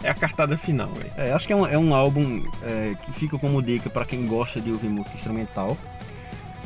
é 0.02 0.08
a 0.10 0.14
cartada 0.14 0.56
final, 0.56 0.88
velho. 0.90 1.10
É, 1.16 1.32
acho 1.32 1.46
que 1.46 1.52
é 1.52 1.56
um, 1.56 1.66
é 1.66 1.76
um 1.78 1.94
álbum 1.94 2.44
é, 2.62 2.94
que 3.04 3.12
fica 3.18 3.36
como 3.38 3.60
dica 3.62 3.90
pra 3.90 4.04
quem 4.04 4.26
gosta 4.26 4.60
de 4.60 4.70
ouvir 4.70 4.88
música 4.88 5.16
instrumental. 5.16 5.76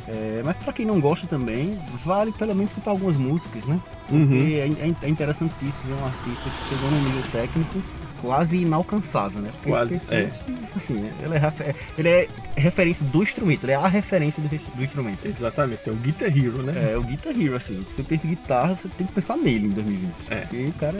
É, 0.09 0.43
mas 0.45 0.57
pra 0.57 0.73
quem 0.73 0.85
não 0.85 1.01
gosta 1.01 1.27
também, 1.29 1.79
vale 2.05 2.33
pelo 2.33 2.55
menos 2.55 2.71
escutar 2.73 2.91
algumas 2.91 3.17
músicas, 3.17 3.65
né? 3.67 3.81
Uhum. 4.11 4.27
Porque 4.27 4.55
é, 4.55 4.69
é- 4.89 5.07
é 5.07 5.09
interessantíssimo 5.09 5.73
ver 5.87 5.95
um 5.95 6.05
artista 6.05 6.51
que 6.51 6.69
chegou 6.75 6.91
num 6.91 7.01
nível 7.05 7.23
técnico 7.31 7.83
quase 8.23 8.57
inalcançável, 8.57 9.41
né? 9.43 9.51
Porque 9.53 9.69
Quase, 9.69 9.99
tem- 9.99 10.19
é. 10.19 10.31
Assim, 10.75 10.95
ele 11.23 11.35
é, 11.35 11.79
ele 11.99 12.09
é 12.09 12.29
referência 12.57 13.05
do 13.07 13.23
instrumento, 13.23 13.65
ele 13.65 13.73
é 13.73 13.75
a 13.75 13.89
referência 13.89 14.43
do, 14.43 14.49
do 14.49 14.85
instrumento. 14.85 15.19
Exatamente, 15.25 15.81
é 15.87 15.91
o 15.91 15.97
Guitar 15.97 16.29
Hero, 16.29 16.63
né? 16.63 16.93
É, 16.93 16.97
o 16.97 17.03
Guitar 17.03 17.39
Hero, 17.39 17.57
assim, 17.57 17.85
você 17.95 18.03
pensa 18.03 18.27
em 18.27 18.31
guitarra, 18.31 18.75
você 18.81 18.89
tem 18.97 19.07
que 19.07 19.13
pensar 19.13 19.37
nele 19.37 19.67
em 19.67 19.71
2020. 19.71 20.13
É. 20.31 20.37
Porque 20.37 20.65
o 20.65 20.73
cara 20.75 20.97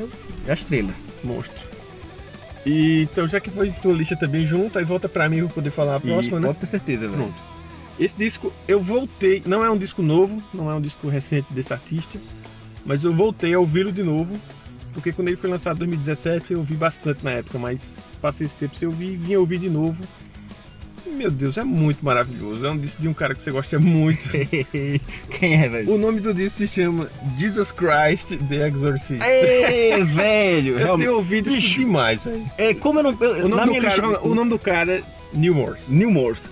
é 0.47 0.51
a 0.51 0.55
estrela. 0.55 0.93
Monstro. 1.25 1.69
E, 2.67 3.03
então, 3.03 3.27
já 3.27 3.41
que 3.41 3.51
foi 3.51 3.71
tua 3.71 3.93
lista 3.93 4.17
também 4.17 4.45
junto, 4.45 4.79
aí 4.79 4.85
volta 4.85 5.09
pra 5.09 5.29
mim 5.29 5.37
pra 5.39 5.47
eu 5.47 5.49
poder 5.51 5.71
falar 5.71 5.97
a 5.97 6.01
próxima, 6.01 6.39
e 6.39 6.41
né? 6.41 6.47
pode 6.49 6.59
ter 6.59 6.67
certeza, 6.67 7.01
velho. 7.09 7.15
Pronto. 7.15 7.35
Esse 7.99 8.17
disco 8.17 8.53
eu 8.67 8.81
voltei, 8.81 9.43
não 9.47 9.65
é 9.65 9.71
um 9.71 9.77
disco 9.77 10.03
novo, 10.03 10.43
não 10.53 10.71
é 10.71 10.75
um 10.75 10.81
disco 10.81 11.09
recente 11.09 11.53
desse 11.53 11.73
artista, 11.73 12.19
mas 12.85 13.05
eu 13.05 13.13
voltei 13.13 13.55
a 13.55 13.59
ouvi-lo 13.61 13.93
de 13.93 14.03
novo, 14.03 14.35
porque 14.93 15.13
quando 15.13 15.29
ele 15.29 15.37
foi 15.37 15.49
lançado 15.51 15.77
em 15.77 15.89
2017 15.91 16.53
eu 16.53 16.59
ouvi 16.61 16.75
bastante 16.75 17.25
na 17.25 17.33
época, 17.33 17.59
mas 17.59 17.95
passei 18.21 18.45
esse 18.47 18.57
tempo 18.57 18.75
sem 18.77 18.87
ouvir 18.89 19.13
e 19.13 19.17
vim 19.17 19.37
ouvir 19.37 19.59
de 19.59 19.71
novo. 19.71 20.03
E, 21.07 21.11
meu 21.11 21.31
Deus, 21.31 21.59
é 21.59 21.65
muito 21.65 22.05
maravilhoso. 22.05 22.65
É 22.65 22.71
um 22.71 22.79
disco 22.79 23.03
de 23.03 23.09
um 23.09 23.13
cara 23.15 23.35
que 23.35 23.43
você 23.43 23.51
gosta 23.51 23.79
muito. 23.79 24.29
Quem 25.39 25.55
é, 25.63 25.69
velho? 25.69 25.91
O 25.93 25.99
nome 25.99 26.21
do 26.21 26.33
disco 26.33 26.59
se 26.59 26.69
chama 26.69 27.09
Jesus 27.37 27.73
Christ 27.73 28.37
The 28.49 28.69
Exorcist. 28.69 29.21
Ê, 29.23 30.03
velho! 30.05 30.75
eu 30.79 30.79
realmente. 30.79 31.07
tenho 31.07 31.17
ouvido 31.17 31.51
isso 31.51 31.75
demais, 31.79 32.23
velho. 32.23 32.45
É, 32.57 32.73
como 32.75 33.01
eu 33.01 33.03
não. 33.03 33.17
eu- 33.21 33.47
O 33.47 33.49
nome, 33.49 33.81
cara, 33.81 34.07
lista- 34.07 34.23
o 34.27 34.35
nome 34.35 34.51
do 34.51 34.59
cara 34.59 34.93
é 34.99 35.03
New 35.33 35.55
Morse. 35.55 35.93
New 35.93 36.11
Morse. 36.11 36.43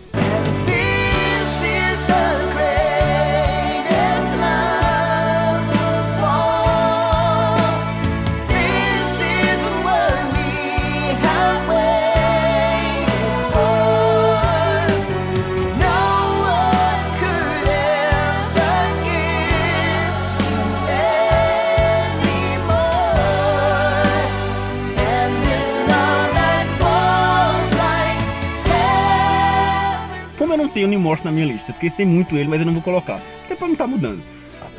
New 30.88 31.00
Morse 31.00 31.25
na 31.25 31.30
minha 31.32 31.46
lista, 31.46 31.72
porque 31.72 31.90
tem 31.90 32.06
muito 32.06 32.37
ele, 32.37 32.49
mas 32.49 32.60
eu 32.60 32.66
não 32.66 32.72
vou 32.75 32.82
colocar. 32.82 33.20
Até 33.44 33.54
pra 33.56 33.66
não 33.66 33.75
estar 33.75 33.87
mudando. 33.87 34.22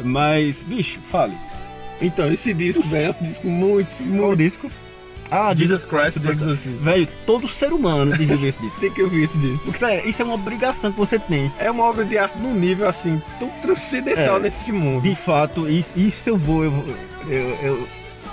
Mas, 0.03 0.63
bicho, 0.63 0.99
fale. 1.11 1.35
Então, 2.01 2.31
esse 2.31 2.53
disco, 2.53 2.81
velho, 2.83 3.07
é 3.19 3.23
um 3.23 3.27
disco 3.27 3.47
muito, 3.47 3.97
Qual 3.97 4.07
muito. 4.29 4.37
disco? 4.37 4.71
Ah, 5.29 5.53
Jesus 5.55 5.85
Christ 5.85 6.19
The 6.19 6.31
Exorcist. 6.31 6.83
Velho, 6.83 7.07
todo 7.25 7.47
ser 7.47 7.71
humano 7.71 8.17
devia 8.17 8.35
ver 8.35 8.47
esse 8.49 8.59
disco. 8.61 8.79
Tem 8.81 8.91
que 8.91 9.01
ouvir 9.01 9.23
esse 9.23 9.39
disco. 9.39 9.71
Sério, 9.77 10.09
isso 10.09 10.21
é 10.21 10.25
uma 10.25 10.33
obrigação 10.33 10.91
que 10.91 10.97
você 10.99 11.17
tem. 11.19 11.49
É 11.57 11.71
uma 11.71 11.83
obra 11.85 12.03
de 12.03 12.17
arte 12.17 12.37
num 12.37 12.53
nível 12.53 12.87
assim, 12.89 13.21
tão 13.39 13.47
transcendental 13.61 14.37
É. 14.37 14.39
nesse 14.41 14.71
mundo. 14.73 15.03
De 15.03 15.15
fato, 15.15 15.69
isso, 15.69 15.93
isso 15.97 16.29
eu 16.29 16.37
vou. 16.37 16.63
Eu, 16.65 16.73
eu, 17.29 17.57
eu 17.63 17.87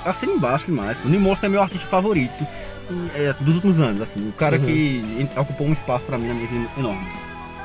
assino 0.04 0.32
embaixo 0.34 0.66
demais. 0.66 0.96
O 1.04 1.08
New 1.08 1.20
Morse 1.20 1.44
é 1.46 1.48
meu 1.48 1.62
artista 1.62 1.86
favorito 1.86 2.44
é, 3.14 3.32
dos 3.40 3.54
últimos 3.56 3.78
anos. 3.78 4.00
Assim, 4.00 4.28
o 4.28 4.32
cara 4.32 4.56
Uhum. 4.58 4.64
que 4.64 5.28
ocupou 5.36 5.68
um 5.68 5.72
espaço 5.74 6.04
pra 6.04 6.18
mim 6.18 6.26
na 6.26 6.34
minha 6.34 6.48
vida 6.48 6.66
enorme. 6.78 7.06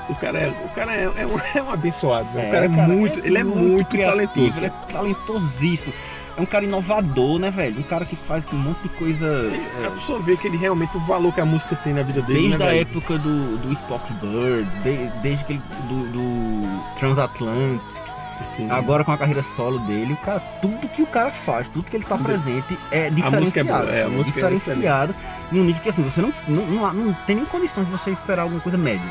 O 0.09 0.15
cara 0.15 0.39
é, 0.39 0.49
o 0.49 0.69
cara 0.75 0.93
é, 0.93 1.03
é 1.03 1.25
um, 1.27 1.39
é 1.59 1.63
um 1.63 1.71
abençoado. 1.71 2.27
velho. 2.33 2.45
É, 2.45 2.49
o 2.49 2.51
cara 2.51 2.65
é 2.65 2.67
muito, 2.69 3.19
ele 3.25 3.37
é 3.37 3.43
muito, 3.43 3.87
criativo, 3.87 4.17
talentoso. 4.17 4.53
Ele 4.57 4.65
é 4.65 4.69
talentosíssimo. 4.91 5.93
É 6.35 6.41
um 6.41 6.45
cara 6.47 6.65
inovador, 6.65 7.37
né, 7.37 7.51
velho? 7.51 7.79
Um 7.79 7.83
cara 7.83 8.05
que 8.05 8.15
faz 8.15 8.43
um 8.51 8.57
monte 8.57 8.81
de 8.81 8.89
coisa. 8.89 9.51
É, 9.83 9.89
pessoa 9.89 10.19
vê 10.19 10.35
que 10.35 10.47
ele 10.47 10.57
realmente, 10.57 10.97
o 10.97 10.99
valor 11.01 11.31
que 11.31 11.39
a 11.39 11.45
música 11.45 11.75
tem 11.75 11.93
na 11.93 12.01
vida 12.01 12.23
dele. 12.23 12.39
Desde 12.39 12.57
né, 12.57 12.65
a 12.65 12.69
velho? 12.69 12.81
época 12.81 13.17
do, 13.19 13.57
do 13.57 13.71
Spock's 13.73 14.11
Bird, 14.19 14.67
de- 14.81 15.11
desde 15.21 15.45
que 15.45 15.53
ele, 15.53 15.61
do, 15.87 16.07
do 16.11 16.83
Transatlantic, 16.99 18.02
Sim. 18.41 18.69
agora 18.69 19.03
com 19.03 19.11
a 19.11 19.17
carreira 19.17 19.43
solo 19.43 19.79
dele, 19.79 20.13
o 20.13 20.17
cara, 20.17 20.39
tudo 20.61 20.87
que 20.89 21.01
o 21.01 21.05
cara 21.07 21.31
faz, 21.31 21.67
tudo 21.67 21.85
que 21.89 21.95
ele 21.95 22.03
tá 22.05 22.17
presente 22.17 22.77
é 22.91 23.09
diferenciado. 23.09 23.39
música 23.39 23.59
é 23.59 23.63
boa, 23.63 23.77
é, 23.91 24.03
a 24.03 24.07
assim, 24.07 24.19
é 24.19 24.23
diferenciado 24.23 25.15
num 25.51 25.63
nível 25.63 25.81
que 25.81 25.89
assim, 25.89 26.03
você 26.03 26.21
não, 26.21 26.33
não, 26.47 26.65
não, 26.65 26.93
não 26.93 27.13
tem 27.25 27.35
nem 27.35 27.45
condição 27.45 27.83
de 27.83 27.91
você 27.91 28.11
esperar 28.11 28.43
alguma 28.43 28.59
coisa 28.61 28.77
média. 28.77 29.01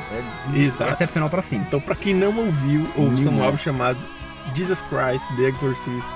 É 0.54 0.58
Exato. 0.58 0.92
excepcional 0.92 1.28
pra 1.30 1.42
cima. 1.42 1.64
Então, 1.66 1.80
pra 1.80 1.94
quem 1.94 2.14
não 2.14 2.36
ouviu, 2.36 2.86
ouça 2.96 3.10
New 3.10 3.28
um 3.28 3.32
Morse. 3.32 3.44
álbum 3.44 3.58
chamado 3.58 3.98
Jesus 4.54 4.82
Christ 4.82 5.26
The 5.36 5.42
Exorcist, 5.44 6.08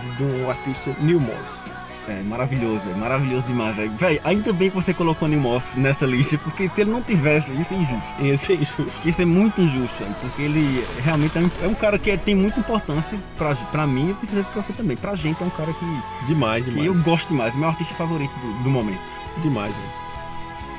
de, 0.00 0.16
de 0.16 0.24
um 0.24 0.48
artista 0.48 0.90
New 1.00 1.20
Morse. 1.20 1.62
É 2.08 2.20
maravilhoso, 2.22 2.82
é 2.90 2.94
maravilhoso 2.98 3.46
demais, 3.46 3.76
velho. 3.76 3.92
Véi, 3.92 4.20
ainda 4.24 4.52
bem 4.52 4.70
que 4.70 4.74
você 4.74 4.92
colocou 4.92 5.28
o 5.28 5.40
Moss 5.40 5.74
nessa 5.76 6.04
lista, 6.04 6.36
porque 6.38 6.68
se 6.68 6.80
ele 6.80 6.90
não 6.90 7.00
tivesse, 7.00 7.52
isso 7.52 7.72
é 7.72 7.76
injusto. 7.76 8.14
Esse 8.24 8.52
é 8.52 8.56
injusto. 8.56 8.86
Isso 9.04 9.22
é 9.22 9.24
muito 9.24 9.60
injusto, 9.60 9.96
velho, 10.02 10.14
porque 10.20 10.42
ele 10.42 10.84
realmente 11.04 11.38
é 11.38 11.40
um, 11.40 11.50
é 11.62 11.68
um 11.68 11.74
cara 11.74 11.98
que 11.98 12.16
tem 12.18 12.34
muita 12.34 12.58
importância 12.58 13.16
pra, 13.38 13.54
pra 13.54 13.86
mim 13.86 14.10
e 14.10 14.14
precisa 14.14 14.42
pra 14.42 14.62
você 14.62 14.72
também. 14.72 14.96
Pra 14.96 15.14
gente 15.14 15.40
é 15.40 15.46
um 15.46 15.50
cara 15.50 15.72
que, 15.72 16.26
Demais, 16.26 16.64
que 16.64 16.70
demais. 16.70 16.86
eu 16.88 16.94
gosto 17.02 17.28
demais, 17.28 17.54
meu 17.54 17.68
artista 17.68 17.94
favorito 17.94 18.32
do, 18.40 18.64
do 18.64 18.70
momento. 18.70 19.00
Demais, 19.40 19.72
velho. 19.74 19.88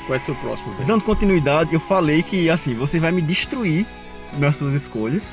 Qual 0.06 0.16
é 0.16 0.22
o 0.22 0.26
seu 0.26 0.36
próximo, 0.36 0.72
velho? 0.74 0.86
Dando 0.86 1.04
continuidade, 1.04 1.74
eu 1.74 1.80
falei 1.80 2.22
que 2.22 2.50
assim, 2.50 2.74
você 2.74 3.00
vai 3.00 3.12
me 3.14 3.22
destruir 3.22 3.86
nas 4.38 4.58
suas 4.58 4.74
escolhas 4.74 5.24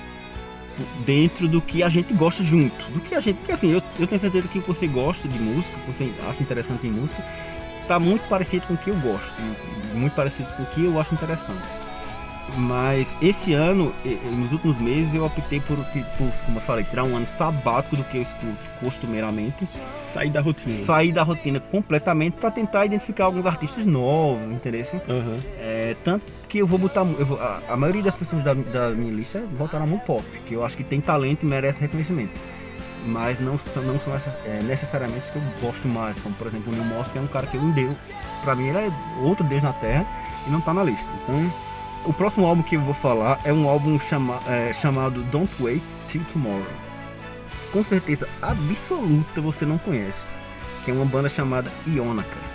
dentro 1.05 1.49
do 1.49 1.61
que 1.61 1.83
a 1.83 1.89
gente 1.89 2.13
gosta 2.13 2.43
junto. 2.43 2.85
Do 2.91 3.01
que 3.01 3.15
a 3.15 3.21
gente. 3.21 3.37
Porque 3.37 3.53
assim, 3.53 3.73
eu, 3.73 3.83
eu 3.99 4.07
tenho 4.07 4.21
certeza 4.21 4.49
que 4.49 4.59
você 4.61 4.87
gosta 4.87 5.29
de 5.29 5.39
música, 5.39 5.77
você 5.87 6.13
acha 6.29 6.43
interessante 6.43 6.87
em 6.87 6.91
música, 6.91 7.23
tá 7.87 7.99
muito 7.99 8.29
parecido 8.29 8.67
com 8.67 8.75
o 8.75 8.79
que 8.79 8.91
eu 8.91 8.97
gosto, 8.97 9.33
muito 9.95 10.15
parecido 10.15 10.49
com 10.57 10.63
o 10.63 10.67
que 10.67 10.85
eu 10.85 11.01
acho 11.01 11.15
interessante. 11.15 11.90
Mas 12.57 13.15
esse 13.23 13.53
ano, 13.53 13.93
nos 14.37 14.53
últimos 14.53 14.77
meses, 14.79 15.15
eu 15.15 15.25
optei 15.25 15.61
por, 15.61 15.77
por, 15.77 16.33
como 16.45 16.57
eu 16.57 16.61
falei, 16.63 16.85
tirar 16.85 17.05
um 17.05 17.17
ano 17.17 17.27
sabático 17.39 17.97
do 17.97 18.05
que 18.05 18.17
eu 18.19 18.23
escuto 18.23 18.57
costumeiramente 18.83 19.69
Sair 19.97 20.31
da 20.31 20.41
rotina. 20.41 20.85
sair 20.85 21.13
da 21.13 21.23
rotina 21.23 21.61
completamente 21.61 22.37
para 22.39 22.51
tentar 22.51 22.87
identificar 22.87 23.27
alguns 23.27 23.47
artistas 23.47 23.87
novos, 23.87 24.43
entendeu? 24.53 24.85
Aham. 25.09 25.37
É, 25.59 25.95
tanto 26.03 26.25
que 26.49 26.59
eu 26.59 26.67
vou 26.67 26.79
botar. 26.79 27.03
eu 27.03 27.25
vou- 27.27 27.41
a, 27.41 27.61
a 27.69 27.77
maioria 27.77 28.03
das 28.03 28.17
pessoas 28.17 28.43
da, 28.43 28.53
da 28.55 28.91
minha 28.91 29.13
lista 29.13 29.43
votaram 29.57 29.87
no 29.87 29.99
pop, 30.01 30.25
que 30.47 30.55
eu 30.55 30.65
acho 30.65 30.77
que 30.77 30.83
tem 30.85 31.01
talento 31.01 31.45
e 31.45 31.47
merece 31.47 31.81
reconhecimento. 31.81 32.33
Mas 33.07 33.41
não 33.41 33.57
são, 33.73 33.83
não 33.85 33.99
são 34.01 34.13
é, 34.45 34.61
necessariamente 34.65 35.21
os 35.27 35.31
que 35.31 35.37
eu 35.39 35.43
gosto 35.63 35.87
mais, 35.89 36.19
como 36.21 36.35
por 36.35 36.49
exemplo 36.49 36.73
o 36.73 36.77
Neil 36.77 36.85
Moss, 36.87 37.09
que 37.09 37.17
é 37.17 37.21
um 37.21 37.27
cara 37.29 37.47
que 37.47 37.57
é 37.57 37.61
um 37.61 37.71
deus. 37.71 37.97
Pra 38.43 38.55
mim 38.55 38.67
ele 38.69 38.79
é 38.79 38.91
outro 39.23 39.45
deus 39.45 39.63
na 39.63 39.73
Terra 39.73 40.05
e 40.47 40.51
não 40.51 40.61
tá 40.61 40.75
na 40.75 40.83
lista. 40.83 41.07
Então, 41.23 41.51
o 42.05 42.13
próximo 42.13 42.47
álbum 42.47 42.63
que 42.63 42.77
eu 42.77 42.81
vou 42.81 42.95
falar 42.95 43.41
é 43.45 43.53
um 43.53 43.69
álbum 43.69 43.99
chama, 43.99 44.41
é, 44.47 44.73
chamado 44.73 45.23
Don't 45.25 45.53
Wait 45.61 45.83
Till 46.09 46.23
Tomorrow. 46.33 46.65
Com 47.73 47.85
certeza 47.85 48.29
absoluta 48.43 49.41
você 49.41 49.65
não 49.65 49.79
conhece, 49.79 50.25
que 50.85 50.91
é 50.91 50.95
uma 50.95 51.05
banda 51.05 51.29
chamada 51.29 51.71
Ionaka. 51.87 52.50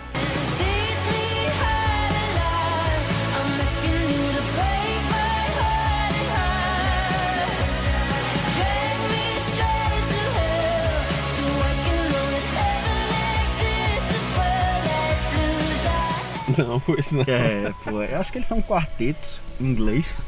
Não, 16.64 16.82
esse 16.98 17.16
não. 17.16 17.24
É, 17.28 17.74
pô, 17.84 18.02
eu 18.02 18.20
acho 18.20 18.32
que 18.32 18.38
eles 18.38 18.48
são 18.48 18.58
um 18.58 18.62
quarteto 18.62 19.28
em 19.60 19.66
inglês. 19.66 20.22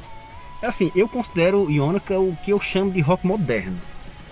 É 0.61 0.67
assim, 0.67 0.91
eu 0.95 1.07
considero 1.07 1.69
Ionica 1.69 2.19
o 2.19 2.35
que 2.43 2.51
eu 2.51 2.59
chamo 2.59 2.91
de 2.91 2.99
rock 3.01 3.25
moderno. 3.25 3.77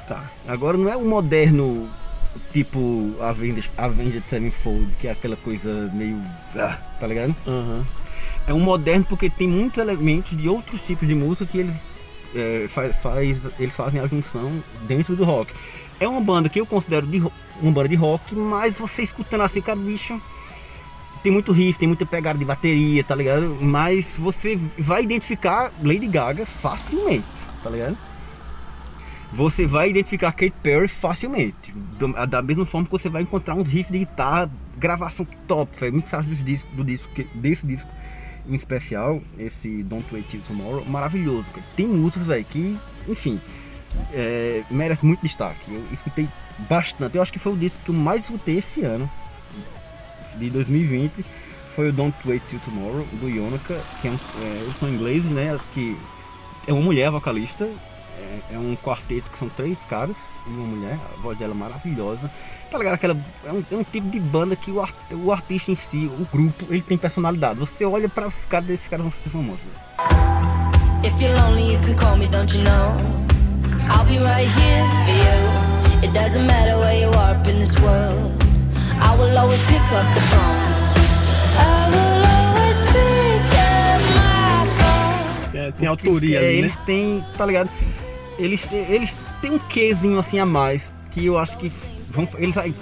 Tá. 0.08 0.30
Agora 0.48 0.78
não 0.78 0.92
é 0.92 0.96
o 0.96 1.06
moderno 1.06 1.90
tipo 2.52 3.14
Avenged, 3.22 3.70
Avenged 3.78 4.24
Sevenfold, 4.30 4.88
que 5.00 5.08
é 5.08 5.12
aquela 5.12 5.36
coisa 5.36 5.90
meio. 5.94 6.22
ah, 6.56 6.78
tá 7.00 7.08
ligado? 7.08 7.36
Aham. 7.48 7.86
É 8.48 8.54
um 8.54 8.60
moderno 8.60 9.06
porque 9.06 9.30
tem 9.30 9.48
muitos 9.48 9.78
elementos 9.80 10.38
de 10.38 10.48
outros 10.48 10.82
tipos 10.86 11.08
de 11.08 11.16
música 11.16 11.46
que 11.52 11.58
eles, 11.60 11.76
é, 12.36 12.68
faz, 12.70 12.96
faz- 12.98 13.42
eles 13.60 13.74
fazem 13.74 14.00
a 14.00 14.06
junção 14.08 14.52
dentro 14.88 15.16
do 15.16 15.24
rock. 15.24 15.52
É 16.00 16.08
uma 16.08 16.22
banda 16.22 16.50
que 16.50 16.60
eu 16.60 16.66
considero 16.66 17.08
de, 17.08 17.20
uma 17.62 17.72
banda 17.72 17.90
de 17.90 17.96
rock, 17.96 18.36
mas 18.36 18.78
você 18.78 19.02
escutando 19.02 19.42
assim, 19.42 19.62
cara, 19.62 19.78
bicho, 19.80 20.22
tem 21.26 21.32
muito 21.32 21.52
riff, 21.52 21.80
tem 21.80 21.88
muita 21.88 22.06
pegada 22.06 22.38
de 22.38 22.46
bateria, 22.46 23.04
tá 23.04 23.16
ligado? 23.16 23.58
Mas 23.60 24.16
você 24.16 24.60
vai 24.78 25.02
identificar 25.02 25.74
Lady 25.82 26.06
Gaga 26.06 26.46
facilmente, 26.46 27.26
tá 27.64 27.70
ligado? 27.72 27.98
Você 29.34 29.66
vai 29.66 29.90
identificar 29.90 30.32
Kate 30.32 30.54
Perry 30.62 30.88
facilmente. 30.88 31.74
Da 32.30 32.44
mesma 32.44 32.64
forma 32.64 32.86
que 32.86 32.92
você 32.92 33.10
vai 33.10 33.24
encontrar 33.24 33.56
uns 33.56 33.68
riffs 33.68 33.92
de 33.92 33.98
guitarra, 33.98 34.52
gravação 34.78 35.26
top, 35.48 35.76
velho, 35.80 35.94
mixagem 35.94 36.30
dos 36.30 36.46
discos, 36.46 36.72
do 36.76 36.84
disco, 36.84 37.10
desse 37.34 37.66
disco 37.66 37.90
em 38.48 38.54
especial, 38.54 39.20
esse 39.40 39.82
Don't 39.82 40.06
Wait 40.14 40.28
Till 40.28 40.42
Tomorrow, 40.46 40.86
maravilhoso. 40.86 41.46
Tem 41.76 41.88
músicas, 41.88 42.28
velho, 42.28 42.46
que, 42.46 42.78
enfim, 43.08 43.42
é, 44.14 44.64
merece 44.70 45.04
muito 45.04 45.22
destaque. 45.22 45.74
Eu 45.74 45.84
escutei 45.92 46.30
bastante. 46.70 47.16
Eu 47.16 47.24
acho 47.24 47.34
que 47.34 47.40
foi 47.40 47.54
o 47.54 47.58
disco 47.58 47.80
que 47.84 47.90
eu 47.90 47.96
mais 47.96 48.26
escutei 48.26 48.60
esse 48.60 48.84
ano, 48.84 49.10
de 50.38 50.50
2020. 50.50 51.26
Foi 51.76 51.90
o 51.90 51.94
Don't 51.94 52.16
Wait 52.26 52.42
Till 52.48 52.60
Tomorrow, 52.60 53.06
do 53.14 53.28
Yonica, 53.30 53.82
que 54.02 54.08
é 54.08 54.12
um, 54.12 54.16
é, 54.42 54.68
são 54.80 54.88
ingleses, 54.90 55.26
né? 55.30 55.58
Que 55.74 55.98
é 56.68 56.72
uma 56.74 56.82
mulher 56.82 57.12
vocalista. 57.12 57.66
É, 58.18 58.56
é 58.56 58.58
um 58.58 58.78
quarteto 58.78 59.30
que 59.30 59.38
são 59.38 59.50
três 59.50 59.78
caras 59.90 60.16
e 60.48 60.50
uma 60.52 60.66
mulher. 60.68 60.98
A 61.18 61.22
voz 61.22 61.38
dela 61.38 61.52
é 61.52 61.56
maravilhosa. 61.56 62.32
Tá 62.72 62.78
ligado? 62.78 62.94
Aquela, 62.94 63.18
é, 63.46 63.52
um, 63.52 63.64
é 63.72 63.76
um 63.76 63.84
tipo 63.84 64.10
de 64.10 64.20
banda 64.22 64.56
que 64.56 64.72
o, 64.72 64.82
art- 64.82 64.96
o 65.12 65.32
artista 65.34 65.72
em 65.72 65.76
si, 65.76 66.10
o 66.18 66.26
grupo, 66.32 66.66
ele 66.70 66.82
tem 66.82 66.98
personalidade. 66.98 67.60
Você 67.60 67.84
olha 67.86 68.08
para 68.08 68.28
os 68.28 68.46
caras, 68.46 68.70
esses 68.70 68.88
caras 68.88 69.04
vão 69.04 69.12
ser 69.12 69.30
famosos. 69.30 69.60
If 71.04 71.22
you're 71.22 71.34
lonely, 71.40 71.74
you 71.74 71.80
can 71.82 71.96
call 71.96 72.18
me, 72.18 72.26
don't 72.28 72.56
you 72.56 72.64
know? 72.64 72.96
I'll 73.90 74.06
be 74.06 74.18
right 74.18 74.48
here 74.48 74.84
for 75.06 75.14
you. 75.14 76.08
It 76.08 76.14
doesn't 76.14 76.48
matter 76.48 76.78
where 76.80 76.98
you 77.00 77.10
are 77.10 77.36
in 77.50 77.60
this 77.60 77.76
world. 77.82 78.45
I 79.02 79.16
will 79.18 79.38
always 79.38 79.62
pick 79.62 79.82
up 79.94 80.14
the 80.14 80.22
phone. 80.22 80.56
Phone. 85.52 85.72
Tem, 85.80 85.88
autoria 85.88 86.38
É, 86.40 86.40
ali, 86.40 86.48
né? 86.54 86.60
eles 86.60 86.78
têm, 86.86 87.24
tá 87.38 87.46
ligado? 87.46 87.70
Eles, 88.38 88.68
eles 88.72 89.16
têm 89.42 89.52
um 89.52 89.60
quezinho 89.60 90.20
assim 90.20 90.40
a 90.40 90.46
mais 90.46 90.94
que 91.12 91.26
eu 91.26 91.38
acho 91.38 91.58
que 91.58 91.72
vão, 92.10 92.28
eles 92.38 92.58
aí 92.58 92.74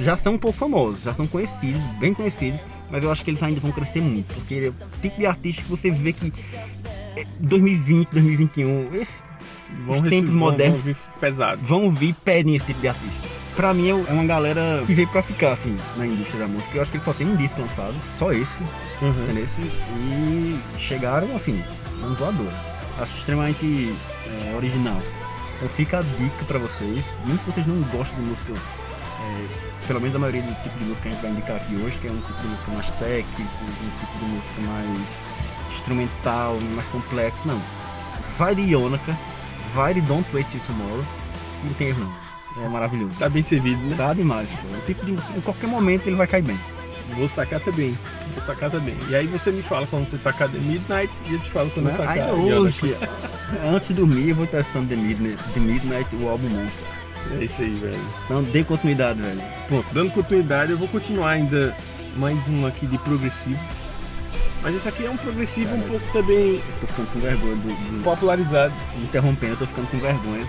já 0.00 0.16
são 0.16 0.34
um 0.34 0.38
pouco 0.38 0.56
famosos, 0.56 1.02
já 1.02 1.12
são 1.14 1.26
conhecidos, 1.26 1.80
bem 1.98 2.14
conhecidos, 2.14 2.60
mas 2.90 3.02
eu 3.02 3.10
acho 3.10 3.24
que 3.24 3.30
eles 3.32 3.42
ainda 3.42 3.60
vão 3.60 3.72
crescer 3.72 4.00
muito, 4.00 4.32
porque 4.34 4.54
é 4.54 4.68
o 4.68 5.00
tipo 5.00 5.16
de 5.16 5.26
artista 5.26 5.62
que 5.62 5.68
você 5.68 5.90
vê 5.90 6.12
que 6.12 6.32
é, 7.16 7.24
2020, 7.40 8.08
2021, 8.10 8.94
esse, 8.94 9.22
Vão 9.84 10.02
tempos 10.02 10.32
modernos 10.32 10.80
vão 10.80 10.84
vir 10.94 10.96
pesado. 11.20 11.60
vão 11.62 11.90
vir 11.90 12.14
pedem 12.24 12.56
esse 12.56 12.66
tipo 12.66 12.80
de 12.80 12.88
artista. 12.88 13.37
Pra 13.58 13.74
mim 13.74 13.88
é 13.90 13.94
uma 14.12 14.24
galera 14.24 14.84
que 14.86 14.94
veio 14.94 15.08
pra 15.08 15.20
ficar 15.20 15.54
assim 15.54 15.76
na 15.96 16.06
indústria 16.06 16.38
da 16.42 16.46
música. 16.46 16.76
Eu 16.76 16.82
acho 16.82 16.92
que 16.92 16.96
ele 16.98 17.04
só 17.04 17.12
tem 17.12 17.26
um 17.26 17.34
disco 17.34 17.60
lançado, 17.60 17.92
só 18.16 18.30
esse, 18.30 18.62
Uhum. 19.02 19.10
entendeu? 19.24 19.44
E 19.96 20.60
chegaram 20.78 21.34
assim, 21.34 21.64
um 22.00 22.14
voador. 22.14 22.52
Acho 23.00 23.18
extremamente 23.18 23.92
é, 24.46 24.54
original. 24.54 25.02
Então 25.56 25.68
fica 25.70 25.98
a 25.98 26.02
dica 26.02 26.44
pra 26.46 26.60
vocês, 26.60 27.04
mesmo 27.26 27.38
que 27.40 27.50
vocês 27.50 27.66
não 27.66 27.80
gostem 27.88 28.14
de 28.22 28.30
música, 28.30 28.52
é, 28.52 29.86
pelo 29.88 30.00
menos 30.02 30.14
a 30.14 30.20
maioria 30.20 30.42
do 30.42 30.62
tipo 30.62 30.78
de 30.78 30.84
música 30.84 31.02
que 31.02 31.08
a 31.08 31.10
gente 31.10 31.22
vai 31.22 31.30
indicar 31.32 31.56
aqui 31.56 31.74
hoje, 31.74 31.98
que 31.98 32.06
é 32.06 32.12
um 32.12 32.20
tipo 32.20 32.40
de 32.40 32.46
música 32.46 32.70
mais 32.72 32.90
técnico, 33.00 33.52
um 33.64 33.98
tipo 33.98 34.18
de 34.20 34.24
música 34.24 34.60
mais 34.68 35.08
instrumental, 35.72 36.56
mais 36.76 36.86
complexo, 36.86 37.42
não. 37.44 37.60
Vai 38.38 38.54
de 38.54 38.62
Yonica, 38.62 39.18
vai 39.74 39.94
de 39.94 40.00
Don't 40.02 40.28
Wait 40.32 40.46
Till 40.48 40.60
Tomorrow, 40.68 41.04
não 41.64 41.72
tem 41.74 41.88
erro 41.88 42.04
não. 42.04 42.27
É 42.64 42.68
maravilhoso. 42.68 43.14
Tá 43.18 43.28
bem 43.28 43.42
servido, 43.42 43.80
né? 43.82 43.96
Tá 43.96 44.12
demais, 44.12 44.48
pô. 44.48 44.86
Tipo 44.86 45.06
de 45.06 45.12
em 45.12 45.40
qualquer 45.40 45.66
momento 45.66 46.06
ele 46.06 46.16
vai 46.16 46.26
cair 46.26 46.42
bem. 46.42 46.58
Vou 47.16 47.28
sacar 47.28 47.60
também. 47.60 47.98
Vou 48.34 48.44
sacar 48.44 48.70
também. 48.70 48.96
E 49.08 49.14
aí 49.14 49.26
você 49.26 49.50
me 49.50 49.62
fala 49.62 49.86
quando 49.86 50.10
você 50.10 50.18
sacar 50.18 50.48
The 50.48 50.58
Midnight 50.58 51.12
e 51.26 51.34
eu 51.34 51.40
te 51.40 51.50
falo 51.50 51.70
quando 51.70 51.86
eu 51.86 51.92
sacar. 51.92 52.16
Yonica. 52.16 52.60
hoje, 52.60 52.96
antes 53.74 53.88
de 53.88 53.94
dormir, 53.94 54.30
eu 54.30 54.36
vou 54.36 54.44
estar 54.44 54.60
escutando 54.60 54.88
The 54.88 54.96
Midnight, 54.96 55.42
The 55.54 55.60
Midnight 55.60 56.16
o 56.16 56.28
álbum 56.28 56.48
Monster. 56.48 56.86
É 57.40 57.44
isso 57.44 57.62
aí, 57.62 57.72
velho. 57.72 58.00
Então 58.24 58.42
dê 58.44 58.64
continuidade, 58.64 59.20
velho. 59.22 59.42
Pronto, 59.66 59.86
dando 59.92 60.10
continuidade, 60.12 60.72
eu 60.72 60.78
vou 60.78 60.88
continuar 60.88 61.30
ainda 61.30 61.74
mais 62.16 62.36
um 62.48 62.66
aqui 62.66 62.86
de 62.86 62.98
progressivo. 62.98 63.58
Mas 64.62 64.74
esse 64.74 64.88
aqui 64.88 65.06
é 65.06 65.10
um 65.10 65.16
progressivo 65.16 65.72
um 65.74 65.80
pouco 65.82 66.04
também 66.12 66.56
Eu 66.56 66.80
tô 66.80 66.86
ficando 66.88 67.12
com 67.12 67.20
vergonha 67.20 67.56
do, 67.56 67.68
do 67.68 68.02
popularizado. 68.02 68.74
interrompendo, 69.02 69.52
eu 69.52 69.58
tô 69.58 69.66
ficando 69.66 69.88
com 69.88 69.98
vergonha 69.98 70.46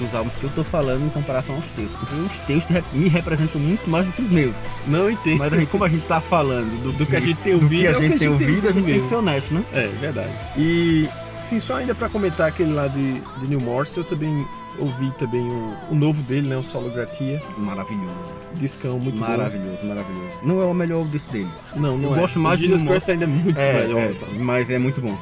dos 0.00 0.14
álbuns 0.14 0.34
que 0.36 0.44
eu 0.44 0.50
tô 0.50 0.64
falando 0.64 1.04
em 1.06 1.08
comparação 1.10 1.54
aos 1.56 1.64
textos. 1.66 1.98
Porque 1.98 2.14
os 2.14 2.38
textos 2.46 2.76
me 2.92 3.08
representam 3.08 3.60
muito 3.60 3.88
mais 3.88 4.06
do 4.06 4.12
que 4.12 4.22
os 4.22 4.30
meus. 4.30 4.54
Não 4.86 5.10
entendo. 5.10 5.38
Mas 5.38 5.68
como 5.68 5.84
a 5.84 5.88
gente 5.88 6.06
tá 6.06 6.20
falando 6.20 6.82
do, 6.82 6.92
Do 6.92 7.06
que 7.06 7.16
a 7.16 7.20
gente 7.20 7.36
tem 7.38 7.56
do 7.56 7.62
ouvido, 7.62 7.80
que 7.80 7.86
é 7.86 7.92
a 7.92 7.98
o 7.98 8.02
gente 8.02 8.18
tem 8.18 8.28
ouvido, 8.28 8.68
a 8.68 8.72
gente 8.72 8.84
tem 8.84 9.00
que 9.02 9.08
ser 9.08 9.14
honesto, 9.14 9.54
né? 9.54 9.64
É, 9.72 9.86
verdade. 10.00 10.30
E 10.56 11.08
sim, 11.42 11.60
só 11.60 11.76
ainda 11.76 11.94
pra 11.94 12.08
comentar 12.08 12.48
aquele 12.48 12.72
lá 12.72 12.86
de, 12.88 13.20
de 13.20 13.46
New 13.48 13.60
Morse, 13.60 13.96
eu 13.98 14.04
também 14.04 14.44
ouvi 14.78 15.10
também 15.18 15.42
o, 15.42 15.74
o 15.90 15.94
novo 15.94 16.22
dele, 16.22 16.48
né? 16.48 16.56
O 16.56 16.62
Solo 16.62 16.90
Gratia. 16.90 17.42
Maravilhoso. 17.58 18.14
Discão 18.54 18.98
muito 18.98 19.18
bom. 19.18 19.26
Maravilhoso, 19.26 19.84
maravilhoso. 19.84 20.30
Não 20.42 20.60
é 20.62 20.64
o 20.64 20.72
melhor 20.74 21.04
disco 21.06 21.30
dele. 21.32 21.48
Não, 21.76 21.98
não 21.98 22.10
Eu 22.10 22.16
é. 22.16 22.18
gosto 22.20 22.38
mais 22.38 22.58
de 22.58 22.66
Jesus 22.68 22.82
Christ 22.88 23.08
ainda 23.10 23.24
é 23.24 23.26
muito 23.28 23.58
É, 23.58 23.72
melhor. 23.82 24.00
é, 24.00 24.10
então. 24.12 24.28
mas 24.44 24.70
é 24.70 24.78
muito 24.78 25.00
bom. 25.00 25.16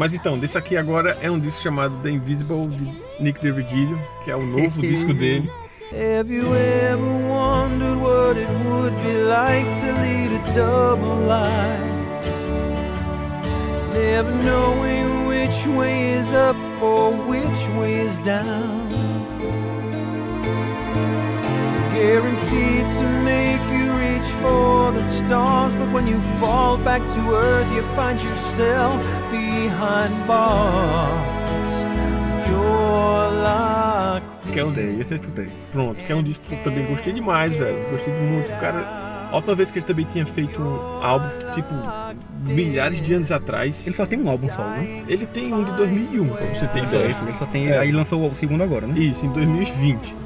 Mas 0.00 0.14
então, 0.14 0.38
desse 0.38 0.56
aqui 0.56 0.78
agora 0.78 1.18
é 1.20 1.30
um 1.30 1.38
disco 1.38 1.62
chamado 1.62 1.94
The 2.02 2.08
Invisible 2.08 2.68
de 2.68 3.02
Nick 3.22 3.38
DeVigilio, 3.38 4.00
que 4.24 4.30
é 4.30 4.34
o 4.34 4.40
novo 4.46 4.80
disco 4.80 5.12
dele. 5.12 5.52
Have 5.92 6.32
you 6.32 6.54
ever 6.54 7.28
wondered 7.28 8.00
what 8.00 8.40
it 8.40 8.48
would 8.64 8.96
be 9.02 9.12
like 9.28 9.66
to 9.78 9.92
lead 10.00 10.32
a 10.32 10.52
double 10.54 11.26
life? 11.26 11.84
Never 13.92 14.32
knowing 14.42 15.26
which 15.26 15.66
way 15.76 16.18
is 16.18 16.32
up 16.32 16.56
or 16.80 17.12
which 17.28 17.68
way 17.78 18.06
is 18.06 18.18
down. 18.20 18.88
Guaranteed 21.92 22.86
to 22.86 23.04
make 23.22 23.60
you 23.70 23.79
for 24.40 24.92
the 24.92 25.02
stars, 25.04 25.74
but 25.74 25.90
when 25.92 26.06
you 26.06 26.20
fall 26.40 26.76
back 26.78 27.06
to 27.06 27.20
earth, 27.34 27.70
you 27.72 27.82
find 27.94 28.20
yourself 28.22 29.02
behind 29.30 30.26
bars. 30.26 31.30
You're 32.48 33.30
locked 33.42 34.52
Que 34.52 34.60
é 34.60 34.64
um, 34.64 34.70
Escutei, 34.70 35.00
esse 35.00 35.12
eu 35.14 35.16
escutei. 35.16 35.48
pronto, 35.72 36.04
que 36.04 36.12
é 36.12 36.16
um 36.16 36.22
disco 36.22 36.44
que 36.48 36.54
eu 36.54 36.62
também 36.62 36.86
gostei 36.86 37.12
demais, 37.12 37.52
velho. 37.52 37.90
Gostei 37.90 38.12
muito. 38.14 38.46
O 38.52 38.56
cara, 38.60 39.28
outra 39.32 39.54
vez 39.54 39.70
que 39.70 39.78
ele 39.78 39.86
também 39.86 40.04
tinha 40.12 40.26
feito 40.26 40.60
um 40.60 41.04
álbum, 41.04 41.28
tipo, 41.54 41.72
milhares 42.48 43.00
de 43.04 43.14
anos 43.14 43.30
atrás. 43.30 43.86
Ele 43.86 43.94
só 43.94 44.06
tem 44.06 44.20
um 44.20 44.28
álbum 44.28 44.48
só, 44.48 44.62
né? 44.64 45.04
Ele 45.06 45.26
tem 45.26 45.52
um 45.54 45.62
de 45.62 45.70
2001, 45.76 46.28
pra 46.28 46.46
você 46.46 46.66
ter 46.66 46.82
ideia. 46.82 47.10
esse, 47.10 47.22
ele 47.22 47.34
só 47.38 47.46
tem. 47.46 47.68
É. 47.68 47.78
Aí 47.78 47.92
lançou 47.92 48.26
o 48.26 48.34
segundo 48.34 48.62
agora, 48.64 48.86
né? 48.86 48.98
Isso, 48.98 49.24
em 49.24 49.30
2020. 49.30 50.16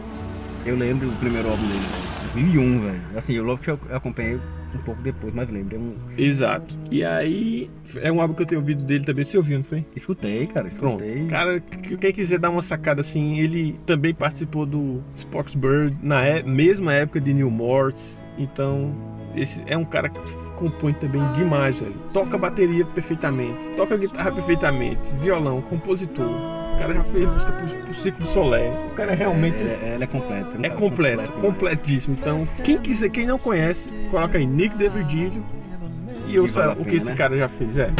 Eu 0.64 0.76
lembro 0.76 1.10
do 1.10 1.16
primeiro 1.16 1.50
álbum 1.50 1.66
dele. 1.66 2.13
2001, 2.34 2.80
velho. 2.80 3.00
Assim, 3.16 3.32
eu 3.34 3.44
logo 3.44 3.62
que 3.62 3.70
eu 3.70 3.78
acompanhei 3.90 4.34
um 4.74 4.78
pouco 4.84 5.00
depois, 5.02 5.32
mas 5.32 5.48
lembro. 5.50 5.76
É 5.76 5.78
um... 5.78 5.94
Exato. 6.18 6.76
E 6.90 7.04
aí, 7.04 7.70
é 8.02 8.10
um 8.10 8.20
álbum 8.20 8.34
que 8.34 8.42
eu 8.42 8.46
tenho 8.46 8.60
ouvido 8.60 8.82
dele 8.82 9.04
também. 9.04 9.24
Você 9.24 9.36
ouviu, 9.36 9.58
não 9.58 9.64
foi? 9.64 9.84
Escutei, 9.94 10.46
cara, 10.48 10.68
Pronto. 10.70 11.02
escutei. 11.04 11.26
Cara, 11.28 11.60
que- 11.60 11.96
quem 11.96 12.12
quiser 12.12 12.38
dar 12.38 12.50
uma 12.50 12.62
sacada 12.62 13.00
assim, 13.00 13.38
ele 13.38 13.78
também 13.86 14.12
participou 14.12 14.66
do 14.66 15.02
Spock's 15.14 15.54
Bird 15.54 15.96
na 16.02 16.24
é- 16.24 16.42
mesma 16.42 16.92
época 16.92 17.20
de 17.20 17.32
New 17.32 17.50
Morts. 17.50 18.20
Então, 18.36 18.92
esse 19.36 19.62
é 19.66 19.76
um 19.76 19.84
cara 19.84 20.08
que 20.08 20.18
compõe 20.56 20.92
também 20.92 21.22
demais, 21.36 21.78
velho. 21.78 21.94
Toca 22.12 22.36
bateria 22.36 22.84
perfeitamente, 22.84 23.54
toca 23.76 23.96
guitarra 23.96 24.32
perfeitamente, 24.32 25.12
violão, 25.20 25.60
compositor. 25.62 26.26
O 26.74 26.78
cara 26.78 26.94
já 26.94 27.04
fez 27.04 27.28
música 27.28 27.52
pro, 27.52 27.76
pro 27.84 27.94
Ciclo 27.94 28.26
Solé. 28.26 28.68
O 28.86 28.94
cara 28.94 29.12
é 29.12 29.14
realmente 29.14 29.56
Ela, 29.60 29.86
ela 29.94 30.04
é 30.04 30.06
completa. 30.06 30.48
um 30.56 30.60
é 30.60 30.68
cara 30.68 30.74
completo, 30.80 31.32
completíssimo. 31.32 32.16
Então, 32.20 32.46
quem 32.62 32.78
quiser, 32.78 33.08
quem 33.10 33.26
não 33.26 33.38
conhece, 33.38 33.90
coloca 34.10 34.36
aí 34.38 34.46
Nick 34.46 34.76
DeVirgilio 34.76 35.42
e 36.28 36.38
ouça 36.38 36.70
o 36.72 36.76
que 36.76 36.84
pena, 36.84 36.96
esse 36.96 37.10
né? 37.10 37.16
cara 37.16 37.36
já 37.36 37.48
fez. 37.48 37.78
É. 37.78 37.90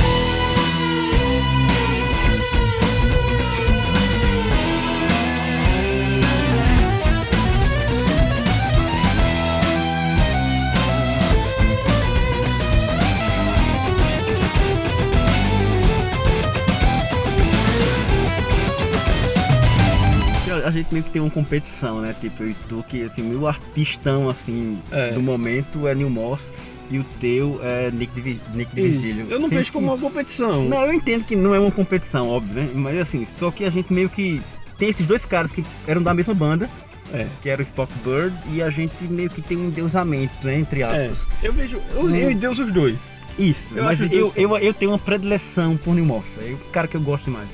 a 20.65 20.71
gente 20.71 20.89
meio 20.93 21.05
que 21.05 21.11
tem 21.11 21.21
uma 21.23 21.31
competição, 21.31 22.01
né? 22.01 22.15
Tipo, 22.21 22.43
eu 22.43 22.55
tu, 22.69 22.85
que 22.89 23.03
assim, 23.03 23.23
meu 23.23 23.47
artistão 23.47 24.29
assim 24.29 24.79
É. 24.91 25.11
do 25.13 25.21
momento 25.23 25.87
é 25.87 25.95
Neil 25.95 26.11
Moss 26.11 26.53
e 26.91 26.99
o 26.99 27.05
teu 27.21 27.61
é 27.63 27.91
Nick, 27.91 28.13
Divi- 28.15 28.41
Nick 28.55 28.75
Vigilio. 28.75 29.27
Eu 29.31 29.39
não 29.39 29.49
Sempre 29.49 29.59
vejo 29.59 29.73
como 29.73 29.87
uma 29.89 29.99
competição. 29.99 30.69
Não, 30.69 30.83
eu 30.85 30.93
entendo 30.93 31.25
que 31.25 31.35
não 31.37 31.55
é 31.55 31.59
uma 31.59 31.71
competição, 31.71 32.29
óbvio, 32.29 32.55
né? 32.63 32.69
Mas 32.75 32.99
assim, 32.99 33.27
só 33.39 33.51
que 33.51 33.65
a 33.65 33.71
gente 33.71 33.93
meio 33.93 34.09
que 34.09 34.41
tem 34.79 34.89
esses 34.91 35.07
dois 35.07 35.25
caras 35.25 35.51
que 35.53 35.65
eram 35.87 36.03
da 36.03 36.13
mesma 36.13 36.35
banda, 36.35 36.69
É. 37.13 37.27
que 37.43 37.49
era 37.49 37.61
o 37.61 37.65
Spock 37.65 37.93
Bird, 38.05 38.35
e 38.53 38.61
a 38.63 38.71
gente 38.71 38.93
meio 39.05 39.31
que 39.31 39.41
tem 39.41 39.57
um 39.57 39.67
endeusamento, 39.69 40.35
né? 40.43 40.59
Entre 40.59 40.83
É, 40.83 40.85
aspas. 41.07 41.19
eu 41.43 41.53
vejo. 41.53 41.81
Eu, 41.95 42.11
eu 42.15 42.31
e 42.31 42.35
Deus 42.35 42.59
os 42.59 42.71
dois. 42.73 42.99
Isso, 43.39 43.77
Eu 43.77 43.83
mas 43.85 44.01
acho 44.01 44.13
eu, 44.15 44.33
eu, 44.37 44.57
eu 44.59 44.73
tenho 44.75 44.93
uma 44.93 44.99
predileção 44.99 45.77
por 45.77 45.93
Neil 45.95 46.07
Moss, 46.07 46.25
é 46.39 46.53
o 46.53 46.57
cara 46.71 46.87
que 46.87 46.97
eu 46.97 47.01
gosto 47.01 47.31
mais. 47.33 47.49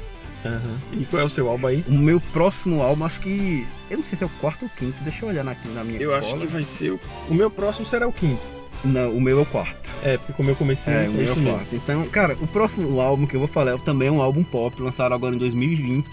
E 0.92 1.04
qual 1.06 1.22
é 1.22 1.24
o 1.24 1.28
seu 1.28 1.48
álbum 1.48 1.66
aí? 1.66 1.84
O 1.88 1.92
meu 1.92 2.20
próximo 2.20 2.82
álbum, 2.82 3.04
acho 3.04 3.20
que. 3.20 3.66
Eu 3.90 3.98
não 3.98 4.04
sei 4.04 4.16
se 4.18 4.24
é 4.24 4.26
o 4.26 4.30
quarto 4.40 4.62
ou 4.64 4.70
quinto, 4.76 5.02
deixa 5.02 5.24
eu 5.24 5.28
olhar 5.28 5.44
na, 5.44 5.54
na 5.74 5.84
minha 5.84 5.98
Eu 6.00 6.14
acho 6.14 6.30
cola. 6.30 6.40
que 6.46 6.52
vai 6.52 6.64
ser. 6.64 6.92
O, 6.92 7.00
o 7.28 7.34
meu 7.34 7.50
próximo 7.50 7.84
será 7.86 8.06
o 8.08 8.12
quinto. 8.12 8.40
Não, 8.82 9.10
o 9.10 9.20
meu 9.20 9.38
é 9.40 9.42
o 9.42 9.46
quarto. 9.46 9.90
É, 10.02 10.16
porque 10.16 10.32
como 10.32 10.48
eu 10.48 10.56
comecei, 10.56 10.92
É, 10.94 11.04
é, 11.04 11.08
o 11.08 11.12
meu 11.12 11.28
é 11.28 11.32
o 11.32 11.36
mesmo. 11.36 11.50
quarto. 11.52 11.74
Então, 11.76 12.04
cara, 12.06 12.34
o 12.40 12.46
próximo 12.46 12.98
álbum 13.00 13.26
que 13.26 13.34
eu 13.36 13.40
vou 13.40 13.48
falar 13.48 13.72
é 13.74 13.78
também 13.78 14.08
um 14.08 14.22
álbum 14.22 14.42
pop, 14.42 14.80
lançado 14.80 15.12
agora 15.12 15.34
em 15.34 15.38
2020. 15.38 16.06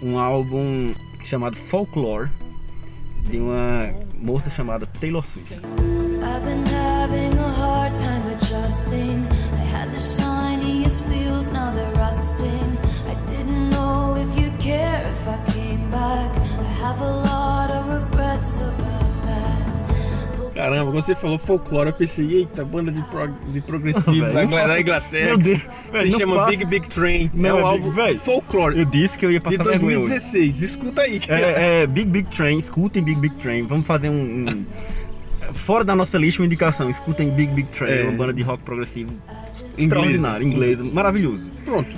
Um 0.00 0.18
álbum 0.18 0.94
chamado 1.24 1.56
Folklore, 1.56 2.30
de 3.28 3.38
uma 3.38 3.92
moça 4.14 4.48
chamada 4.48 4.86
Taylor 4.86 5.26
Swift. 5.26 5.52
I've 5.54 6.44
been 6.44 6.64
having 6.74 7.38
a 7.38 7.48
hard 7.50 7.94
time 7.96 8.32
adjusting. 8.32 9.26
I 9.52 9.70
had 9.70 9.90
the 9.90 10.00
Caramba, 20.54 20.90
quando 20.90 21.02
você 21.04 21.14
falou 21.14 21.38
folclore, 21.38 21.90
eu 21.90 21.92
pensei, 21.92 22.38
eita, 22.38 22.64
banda 22.64 22.90
de, 22.90 23.00
prog- 23.02 23.32
de 23.52 23.60
progressivo 23.60 24.26
da, 24.32 24.42
não 24.42 24.48
fala- 24.50 24.66
da 24.68 24.80
Inglaterra. 24.80 25.26
Meu 25.26 25.38
Deus, 25.38 25.58
se 25.60 25.68
velho, 25.92 26.10
não 26.10 26.18
chama 26.18 26.34
fala- 26.34 26.48
Big 26.48 26.64
Big 26.64 26.88
Train. 26.88 27.30
Não, 27.32 27.48
é 27.50 27.54
um 27.54 27.58
é 27.58 27.62
álbum 27.62 27.90
velho, 27.92 28.18
folclore 28.18 28.76
Eu 28.80 28.84
disse 28.84 29.16
que 29.16 29.24
eu 29.24 29.30
ia 29.30 29.38
de 29.38 29.44
passar 29.44 29.62
vergonha 29.62 29.98
hoje. 30.00 30.08
2016. 30.08 30.62
Escuta 30.62 31.02
aí. 31.02 31.20
É, 31.28 31.82
é, 31.82 31.86
Big 31.86 32.10
Big 32.10 32.28
Train, 32.36 32.58
escutem 32.58 33.00
Big 33.02 33.20
Big 33.20 33.36
Train. 33.36 33.62
Vamos 33.66 33.86
fazer 33.86 34.08
um. 34.08 34.14
um- 34.48 34.66
Fora 35.54 35.84
da 35.84 35.94
nossa 35.94 36.18
lista, 36.18 36.42
uma 36.42 36.46
indicação. 36.46 36.90
Escutem 36.90 37.30
Big 37.30 37.52
Big 37.52 37.68
Train, 37.68 37.90
É. 37.92 38.02
uma 38.02 38.12
banda 38.12 38.34
de 38.34 38.42
rock 38.42 38.62
progressivo 38.64 39.12
Inglesa. 39.12 39.80
extraordinária, 39.80 40.44
inglesa, 40.44 40.84
maravilhoso. 40.92 41.50
Pronto. 41.64 41.88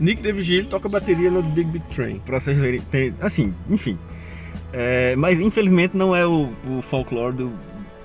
Nick 0.00 0.22
DeVigilio 0.22 0.66
toca 0.68 0.88
bateria 0.88 1.30
no 1.30 1.42
Big 1.42 1.70
Big 1.70 1.84
Train. 1.94 2.18
Pra 2.20 2.38
vocês 2.40 2.56
verem. 2.56 2.80
tem- 2.80 3.14
assim, 3.20 3.52
enfim. 3.68 3.98
É, 4.72 5.16
mas 5.16 5.40
infelizmente 5.40 5.96
não 5.96 6.14
é 6.14 6.26
o, 6.26 6.50
o 6.68 6.82
folclore 6.82 7.34
do, 7.34 7.52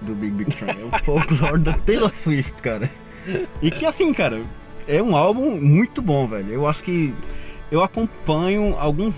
do 0.01 0.15
Big 0.15 0.31
Big 0.31 0.55
Train, 0.55 0.71
é 0.81 0.85
o 0.95 0.99
folclore 1.03 1.59
da 1.59 1.73
Taylor 1.73 2.13
Swift, 2.13 2.53
cara. 2.61 2.89
E 3.61 3.69
que 3.69 3.85
assim, 3.85 4.13
cara, 4.13 4.41
é 4.87 5.01
um 5.01 5.15
álbum 5.15 5.59
muito 5.59 6.01
bom, 6.01 6.25
velho. 6.27 6.51
Eu 6.51 6.67
acho 6.67 6.83
que 6.83 7.13
eu 7.73 7.83
acompanho 7.83 8.75
alguns. 8.79 9.15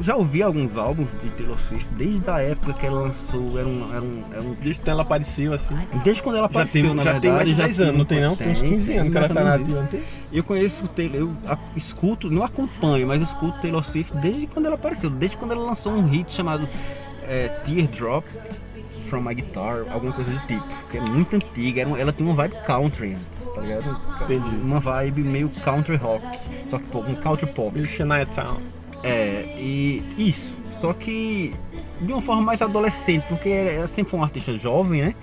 Já 0.00 0.14
ouvi 0.14 0.42
alguns 0.42 0.76
álbuns 0.76 1.08
de 1.22 1.30
Taylor 1.30 1.58
Swift 1.58 1.88
desde 1.94 2.30
a 2.30 2.38
época 2.40 2.72
que 2.74 2.86
ela 2.86 3.00
lançou. 3.00 3.58
Era 3.58 3.66
um. 3.66 3.90
Era 3.90 4.00
um, 4.02 4.24
era 4.32 4.42
um 4.42 4.54
Desde 4.54 4.82
que 4.82 4.88
ela 4.90 5.02
apareceu 5.02 5.52
assim. 5.52 5.74
desde 6.04 6.22
quando 6.22 6.36
ela 6.36 6.46
Já 6.46 6.50
apareceu, 6.52 6.82
tem, 6.84 6.94
na 6.94 7.02
já 7.02 7.12
verdade. 7.12 7.22
tem 7.22 7.32
mais 7.32 7.48
de 7.48 7.54
já 7.56 7.62
10 7.64 7.80
anos, 7.80 7.98
não 7.98 8.04
tem 8.04 8.20
não? 8.20 8.36
Tem 8.36 8.48
uns 8.52 8.62
15 8.62 8.92
anos 8.96 9.12
que 9.12 9.18
ela 9.18 9.28
tá 9.28 9.44
na 9.44 9.54
ativa. 9.54 9.88
Eu 10.32 10.44
conheço 10.44 10.84
o 10.84 10.88
Taylor, 10.88 11.16
eu 11.16 11.32
a- 11.46 11.58
escuto, 11.76 12.30
não 12.30 12.44
acompanho, 12.44 13.06
mas 13.08 13.20
escuto 13.22 13.60
Taylor 13.60 13.82
Swift 13.84 14.16
desde 14.18 14.46
quando 14.46 14.66
ela 14.66 14.76
apareceu, 14.76 15.10
desde 15.10 15.36
quando 15.36 15.52
ela 15.52 15.64
lançou 15.64 15.92
um 15.92 16.06
hit 16.08 16.30
chamado 16.32 16.68
é, 17.28 17.48
Teardrop 17.64 18.24
From 19.08 19.22
My 19.22 19.34
Guitar, 19.34 19.84
alguma 19.90 20.12
coisa 20.12 20.30
do 20.30 20.38
tipo, 20.46 20.64
que 20.90 20.98
é 20.98 21.00
muito 21.00 21.34
antiga, 21.34 21.80
era 21.80 21.98
ela 21.98 22.12
tem 22.12 22.26
uma 22.26 22.34
vibe 22.34 22.54
country 22.66 23.14
antes, 23.14 23.54
tá 23.54 23.60
ligado? 23.62 24.00
Entendi. 24.22 24.56
Uma 24.66 24.80
vibe 24.80 25.22
meio 25.22 25.50
country 25.64 25.96
rock, 25.96 26.22
só 26.70 26.78
que 26.78 26.96
um 26.96 27.14
country 27.16 27.46
pop. 27.46 27.86
Shania 27.86 28.26
Town. 28.26 28.58
É, 29.02 29.56
e 29.58 30.02
isso. 30.18 30.56
Só 30.80 30.92
que 30.92 31.54
de 32.00 32.12
uma 32.12 32.22
forma 32.22 32.42
mais 32.42 32.62
adolescente, 32.62 33.24
porque 33.28 33.48
ela 33.48 33.86
sempre 33.86 34.10
foi 34.10 34.20
uma 34.20 34.26
artista 34.26 34.56
jovem, 34.56 35.02
né? 35.02 35.14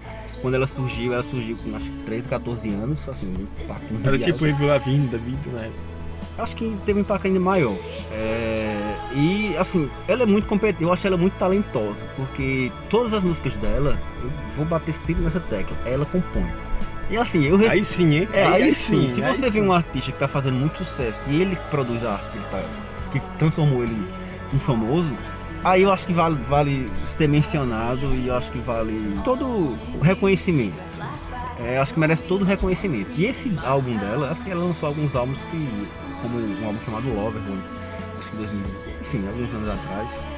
Quando 0.41 0.55
ela 0.55 0.67
surgiu, 0.67 1.13
ela 1.13 1.23
surgiu 1.23 1.55
com 1.57 1.75
acho 1.75 1.85
que 1.85 2.03
13, 2.05 2.27
14 2.27 2.69
anos, 2.69 3.09
assim, 3.09 3.27
um 3.27 3.63
impacto 3.63 3.99
Era 4.03 4.17
tipo 4.17 4.45
Avril 4.45 4.67
Lavigne 4.67 5.07
da 5.07 5.17
vida, 5.17 5.49
né? 5.51 5.71
Acho 6.37 6.55
que 6.55 6.77
teve 6.85 6.99
um 6.99 7.01
impacto 7.01 7.27
ainda 7.27 7.39
maior. 7.39 7.77
É, 8.11 8.95
e 9.15 9.55
assim, 9.57 9.89
ela 10.07 10.23
é 10.23 10.25
muito 10.25 10.45
competente, 10.47 10.83
eu 10.83 10.91
acho 10.91 11.07
ela 11.07 11.15
muito 11.15 11.33
talentosa, 11.37 11.97
porque 12.17 12.69
todas 12.89 13.13
as 13.13 13.23
músicas 13.23 13.55
dela, 13.55 13.97
eu 14.21 14.29
vou 14.57 14.65
bater 14.65 14.93
sempre 14.93 15.23
nessa 15.23 15.39
tecla, 15.39 15.77
ela 15.85 16.05
compõe. 16.05 16.51
E 17.09 17.17
assim, 17.17 17.45
eu 17.45 17.57
Aí 17.69 17.83
sim, 17.83 18.15
hein? 18.15 18.29
é, 18.33 18.45
aí, 18.45 18.73
sim, 18.73 19.13
se 19.13 19.23
aí 19.23 19.35
você 19.35 19.41
vê 19.49 19.59
sim. 19.59 19.61
um 19.61 19.71
artista 19.71 20.11
que 20.11 20.17
tá 20.17 20.27
fazendo 20.27 20.55
muito 20.55 20.83
sucesso 20.83 21.19
e 21.27 21.41
ele 21.41 21.55
produz 21.69 22.03
a 22.03 22.13
arte 22.13 22.31
que, 22.31 22.37
ele 22.37 22.45
tá, 22.49 22.63
que 23.11 23.19
transformou 23.37 23.83
ele 23.83 23.95
em 24.51 24.59
famoso, 24.59 25.11
aí 25.63 25.83
eu 25.83 25.91
acho 25.91 26.07
que 26.07 26.13
vale, 26.13 26.35
vale 26.49 26.89
ser 27.15 27.27
mencionado 27.27 28.13
e 28.13 28.27
eu 28.27 28.35
acho 28.35 28.51
que 28.51 28.59
vale 28.59 29.19
todo 29.23 29.45
o 29.45 29.99
reconhecimento. 30.01 30.75
É, 31.59 31.77
eu 31.77 31.81
acho 31.83 31.93
que 31.93 31.99
merece 31.99 32.23
todo 32.23 32.41
o 32.41 32.45
reconhecimento. 32.45 33.11
E 33.15 33.25
esse 33.27 33.55
álbum 33.63 33.95
dela, 33.97 34.31
acho 34.31 34.43
que 34.43 34.51
ela 34.51 34.63
lançou 34.63 34.89
alguns 34.89 35.15
álbuns 35.15 35.37
que, 35.51 35.87
como 36.21 36.39
um 36.39 36.65
álbum 36.65 36.79
chamado 36.83 37.07
Loverboy, 37.13 37.59
acho 38.19 38.31
que 38.31 38.37
2000, 38.37 38.61
enfim, 39.01 39.27
alguns 39.27 39.53
anos 39.53 39.67
atrás. 39.69 40.34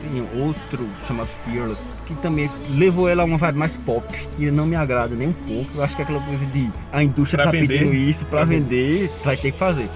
Tem 0.00 0.42
outro 0.42 0.88
chamado 1.06 1.28
Fearless, 1.44 1.82
que 2.06 2.14
também 2.16 2.50
levou 2.70 3.08
ela 3.08 3.22
a 3.22 3.24
uma 3.26 3.36
vibe 3.36 3.58
mais 3.58 3.76
pop, 3.78 4.06
que 4.36 4.50
não 4.50 4.64
me 4.66 4.74
agrada 4.74 5.14
nem 5.14 5.28
um 5.28 5.32
pouco. 5.32 5.70
Eu 5.76 5.84
acho 5.84 5.94
que 5.94 6.02
é 6.02 6.04
aquela 6.04 6.20
coisa 6.20 6.46
de 6.46 6.70
a 6.92 7.02
indústria 7.04 7.42
Pra 7.42 7.52
tá 7.52 7.58
vender. 7.58 7.78
pedindo 7.78 7.94
isso 7.94 8.24
pra 8.26 8.38
Pra 8.38 8.44
vender, 8.46 9.12
vai 9.22 9.36
ter 9.36 9.52
que 9.52 9.58
fazer. 9.58 9.88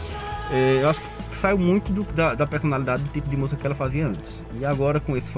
É, 0.52 0.80
eu 0.82 0.90
acho 0.90 1.00
que 1.00 1.36
saiu 1.36 1.58
muito 1.58 1.90
do- 1.90 2.04
da, 2.14 2.34
da 2.34 2.46
personalidade 2.46 3.02
do 3.02 3.08
tipo 3.10 3.28
de 3.28 3.36
música 3.36 3.58
que 3.58 3.66
ela 3.66 3.74
fazia 3.74 4.06
antes. 4.06 4.42
E 4.60 4.64
agora 4.64 5.00
com 5.00 5.16
esse 5.16 5.30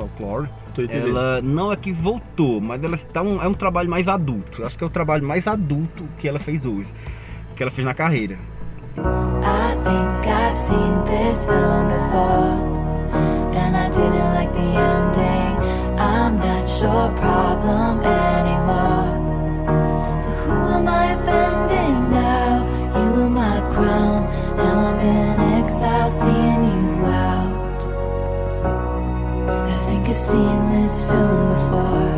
entendendo. 0.83 1.09
ela 1.17 1.41
não 1.41 1.73
é 1.73 1.77
que 1.77 1.93
voltou, 1.93 2.61
mas 2.61 2.83
ela 2.83 2.97
está 2.97 3.23
um, 3.23 3.41
é 3.41 3.47
um 3.47 3.55
trabalho 3.55 3.89
mais 3.89 4.07
adulto. 4.09 4.63
Eu 4.63 4.67
acho 4.67 4.77
que 4.77 4.83
é 4.85 4.87
o 4.87 4.91
trabalho 4.91 5.25
mais 5.27 5.47
adulto 5.47 6.05
que 6.19 6.29
ela 6.29 6.39
fez 6.41 6.65
hoje, 6.67 6.89
que 7.57 7.63
ela 7.63 7.71
fez 7.71 7.87
na 7.87 7.95
carreira. 7.95 8.37
I 8.99 9.77
think 9.85 10.29
I've 10.29 10.57
seen 10.59 11.03
this 11.07 11.47
film 11.47 11.87
before, 11.89 12.76
and 13.67 13.77
I 13.77 13.89
didn't 13.99 14.33
like 14.39 14.53
the 14.53 14.69
ending. 14.95 15.55
I'm 15.99 16.35
not 16.39 16.67
your 16.83 17.07
problem 17.23 17.95
anymore. 18.01 19.11
So 20.23 20.31
who 20.43 20.57
am 20.77 20.87
I 20.87 21.05
offending 21.17 21.99
now? 22.11 22.53
You 22.99 23.09
were 23.17 23.33
my 23.43 23.59
crown. 23.75 24.21
Now 24.57 24.77
I'm 24.89 25.01
in 25.01 25.37
exile, 25.59 26.11
seeing 26.11 26.63
you 26.73 26.91
out. 27.07 27.81
I 29.77 29.79
think 29.89 30.09
I've 30.09 30.17
seen 30.31 30.59
this 30.75 31.03
film 31.09 31.41
before. 31.55 32.17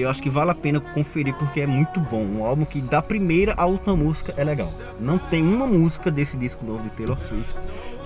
Eu 0.00 0.10
acho 0.10 0.22
que 0.22 0.30
vale 0.30 0.52
a 0.52 0.54
pena 0.54 0.78
conferir 0.78 1.34
porque 1.34 1.60
é 1.60 1.66
muito 1.66 1.98
bom. 1.98 2.22
Um 2.22 2.44
álbum 2.44 2.64
que 2.64 2.80
da 2.80 3.02
primeira 3.02 3.54
à 3.56 3.66
última 3.66 3.96
música 3.96 4.32
é 4.36 4.44
legal. 4.44 4.70
Não 5.00 5.18
tem 5.18 5.42
uma 5.42 5.66
música 5.66 6.12
desse 6.12 6.36
disco 6.36 6.64
novo 6.64 6.84
de 6.84 6.90
Taylor 6.90 7.18
Swift 7.18 7.56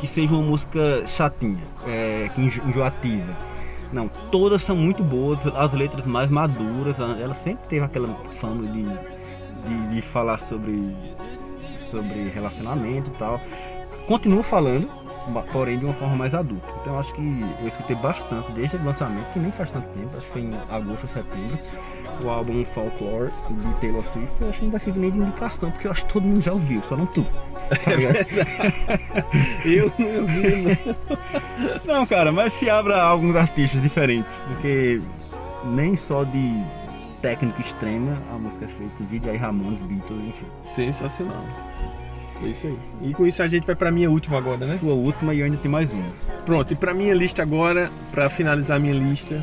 que 0.01 0.07
seja 0.07 0.35
uma 0.35 0.43
música 0.43 1.07
chatinha, 1.07 1.63
é, 1.87 2.31
enjoativa. 2.37 3.51
Não, 3.93 4.09
todas 4.31 4.63
são 4.63 4.77
muito 4.77 5.03
boas, 5.03 5.39
as 5.55 5.73
letras 5.73 6.07
mais 6.07 6.31
maduras. 6.31 6.97
Ela 6.99 7.35
sempre 7.35 7.67
teve 7.69 7.85
aquela 7.85 8.09
fama 8.37 8.63
de, 8.63 8.85
de, 8.85 9.95
de 9.95 10.03
falar 10.03 10.39
sobre, 10.39 10.95
sobre 11.77 12.29
relacionamento 12.29 13.11
e 13.11 13.19
tal. 13.19 13.41
Continua 14.07 14.43
falando, 14.43 14.89
porém 15.53 15.79
de 15.79 15.85
uma 15.85 15.95
forma 15.95 16.17
mais 16.17 16.35
adulta. 16.35 16.67
Então 16.81 16.99
acho 16.99 17.13
que 17.15 17.21
eu 17.61 17.69
escutei 17.69 17.97
bastante 17.97 18.53
desde 18.53 18.77
o 18.77 18.85
lançamento, 18.85 19.33
que 19.33 19.39
nem 19.39 19.53
faz 19.53 19.71
tanto 19.71 19.89
tempo, 19.89 20.17
acho 20.17 20.27
que 20.27 20.33
foi 20.33 20.43
em 20.43 20.55
agosto 20.71 21.03
ou 21.05 21.09
setembro, 21.09 21.59
o 22.23 22.29
álbum 22.29 22.65
Folklore 22.67 23.31
de 23.51 23.81
Taylor 23.81 24.03
Swift. 24.13 24.41
Eu 24.41 24.51
acho 24.51 24.59
que 24.59 24.65
não 24.65 24.71
vai 24.73 24.81
servir 24.81 25.01
nem 25.01 25.11
de 25.11 25.19
indicação, 25.19 25.71
porque 25.71 25.87
eu 25.87 25.93
acho 25.93 26.07
que 26.07 26.13
todo 26.13 26.23
mundo 26.23 26.43
já 26.43 26.53
ouviu, 26.53 26.83
só 26.83 26.97
não 26.97 27.07
tu. 27.07 27.25
Tá 27.85 27.95
ligado? 27.95 28.17
Eu 29.65 29.93
não 29.99 30.27
vi, 30.27 30.57
né? 30.63 30.79
Não, 31.85 32.05
cara, 32.05 32.33
mas 32.33 32.53
se 32.55 32.69
abra 32.69 33.01
alguns 33.01 33.37
artistas 33.37 33.81
diferentes, 33.81 34.37
porque 34.49 35.01
nem 35.65 35.95
só 35.95 36.25
de 36.25 36.65
técnica 37.23 37.61
extrema 37.61 38.19
a 38.33 38.39
música 38.39 38.65
é 38.65 38.69
feita, 38.69 39.05
vídeo 39.05 39.31
aí 39.31 39.37
Ramones, 39.37 39.81
Beatles, 39.83 40.29
enfim. 40.29 40.47
Sensacional. 40.75 41.45
É 42.43 42.47
isso 42.47 42.67
aí. 42.67 42.79
E 43.03 43.15
com 43.15 43.27
isso 43.27 43.43
a 43.43 43.49
gente 43.49 43.67
vai 43.67 43.75
pra 43.75 43.91
minha 43.91 44.11
última 44.11 44.39
agora, 44.39 44.65
né? 44.65 44.79
Sua 44.81 44.95
última 44.95 45.35
e 45.35 45.43
ainda 45.43 45.57
tenho 45.57 45.73
mais 45.73 45.93
uma. 45.93 46.05
Pronto, 46.45 46.73
e 46.73 46.77
pra 46.77 46.95
minha 46.95 47.15
lista 47.15 47.43
agora, 47.43 47.91
pra 48.11 48.31
finalizar 48.31 48.77
a 48.77 48.81
minha 48.81 48.95
lista, 48.95 49.43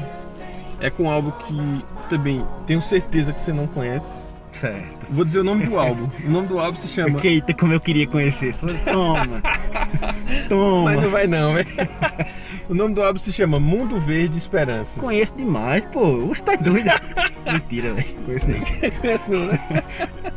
é 0.80 0.90
com 0.90 1.04
um 1.04 1.10
álbum 1.10 1.32
que 1.32 1.84
também 2.10 2.44
tenho 2.66 2.82
certeza 2.82 3.32
que 3.32 3.40
você 3.40 3.54
não 3.54 3.68
conhece. 3.68 4.26
Certo. 4.54 5.06
Vou 5.12 5.24
dizer 5.24 5.40
o 5.40 5.44
nome 5.44 5.66
do 5.66 5.78
álbum. 5.80 6.10
O 6.26 6.30
nome 6.30 6.48
do 6.48 6.60
álbum 6.60 6.78
se 6.78 6.88
chama. 6.88 7.20
Eita, 7.24 7.54
como 7.54 7.74
eu 7.74 7.80
queria 7.80 8.08
conhecer. 8.08 8.56
Toma. 8.92 9.42
Toma. 10.50 10.92
Mas 10.96 11.04
não 11.04 11.10
vai 11.12 11.28
não, 11.28 11.54
velho. 11.54 11.68
O 12.70 12.74
nome 12.74 12.94
do 12.94 13.02
álbum 13.02 13.18
se 13.18 13.32
chama 13.32 13.60
Mundo 13.60 13.98
Verde 14.00 14.38
Esperança. 14.38 15.00
Conheço 15.00 15.34
demais, 15.36 15.86
pô. 15.86 16.28
Você 16.28 16.44
tá 16.44 16.56
doido? 16.56 16.90
Mentira, 17.52 17.94
velho. 17.94 18.08
Conheço 18.26 18.48
nem. 18.48 18.62
Conhece 18.92 19.32
não, 19.32 19.46
né? 19.46 19.60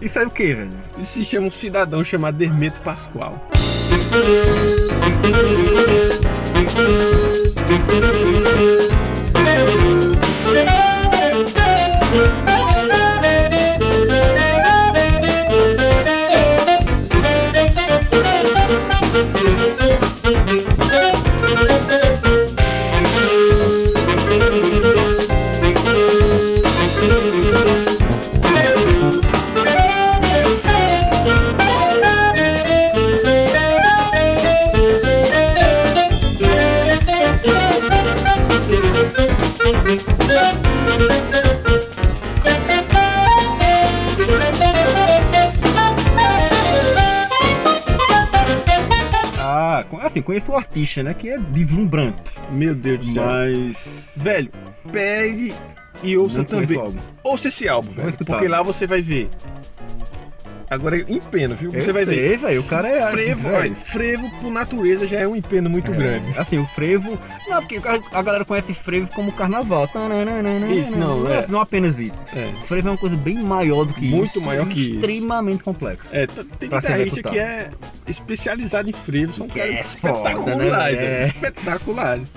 Isso 0.00 0.18
é 0.18 0.26
o 0.26 0.30
que, 0.30 0.54
velho? 0.54 0.70
Isso 0.96 1.12
se 1.14 1.24
chama 1.24 1.48
um 1.48 1.50
cidadão 1.50 2.04
chamado 2.04 2.40
Hermeto 2.40 2.80
Pascoal. 2.82 3.34
né? 51.02 51.14
Que 51.14 51.30
é 51.30 51.38
deslumbrante. 51.38 52.40
Meu 52.50 52.74
Deus 52.74 53.06
do 53.06 53.12
céu. 53.12 53.24
Mas. 53.24 54.14
Velho, 54.16 54.50
pegue 54.90 55.54
e 56.02 56.16
ouça 56.16 56.38
Não 56.38 56.44
também. 56.44 56.94
Ouça 57.22 57.48
esse 57.48 57.68
álbum, 57.68 57.92
velho. 57.92 58.12
Porque 58.24 58.48
lá 58.48 58.62
você 58.62 58.86
vai 58.86 59.02
ver. 59.02 59.28
Agora, 60.70 60.96
empenho, 61.00 61.56
viu? 61.56 61.72
Você 61.72 61.90
Eu 61.90 61.94
vai 61.94 62.04
sei, 62.06 62.14
ver. 62.28 62.38
velho. 62.38 62.60
O 62.60 62.64
cara 62.64 62.86
é. 62.88 63.10
Frevo, 63.10 63.48
olha, 63.48 63.74
frevo 63.74 64.30
por 64.40 64.52
natureza 64.52 65.04
já 65.04 65.18
é 65.18 65.26
um 65.26 65.34
empenho 65.34 65.68
muito 65.68 65.92
É, 65.92 65.96
grande. 65.96 66.38
Assim, 66.38 66.58
o 66.58 66.64
frevo. 66.64 67.18
Não, 67.48 67.58
porque 67.60 67.80
a 68.12 68.22
galera 68.22 68.44
conhece 68.44 68.72
frevo 68.72 69.08
como 69.12 69.32
carnaval. 69.32 69.90
Isso, 70.70 70.96
não, 70.96 71.28
é. 71.28 71.38
é. 71.38 71.46
Não 71.48 71.60
apenas 71.60 71.98
isso. 71.98 72.14
É. 72.32 72.52
Frevo 72.66 72.86
é 72.86 72.90
uma 72.92 72.98
coisa 72.98 73.16
bem 73.16 73.38
maior 73.42 73.84
do 73.84 73.92
que 73.94 74.06
isso. 74.06 74.16
Muito 74.16 74.40
maior 74.40 74.64
que 74.68 74.80
isso. 74.80 74.90
Extremamente 74.94 75.64
complexa. 75.64 76.08
É, 76.12 76.26
tem 76.26 76.68
guitarrista 76.68 77.22
que 77.22 77.38
é 77.38 77.68
especializado 78.06 78.88
em 78.88 78.92
frevo, 78.92 79.32
são 79.34 79.48
caras 79.48 79.74
é 79.74 79.82
foda, 79.82 80.30
espetaculares, 80.30 80.98
né, 80.98 81.26
espetaculares. 81.26 82.28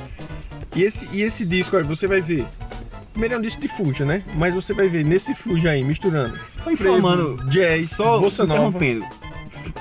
E 0.76 0.82
esse, 0.84 1.08
e 1.12 1.22
esse 1.22 1.46
disco, 1.46 1.76
olha, 1.76 1.86
você 1.86 2.08
vai 2.08 2.20
ver. 2.20 2.46
Primeiro 3.14 3.36
é 3.36 3.38
um 3.38 3.42
disco 3.42 3.62
de 3.62 3.68
Fuja, 3.68 4.04
né? 4.04 4.24
Mas 4.36 4.54
você 4.54 4.74
vai 4.74 4.90
ver 4.90 5.06
nesse 5.06 5.36
Fuja 5.36 5.70
aí, 5.70 5.84
misturando 5.84 6.38
informando, 6.70 7.38
frevo, 7.38 7.50
jazz, 7.50 7.92
Só 7.92 8.20
bossa 8.20 8.46
nova. 8.46 8.80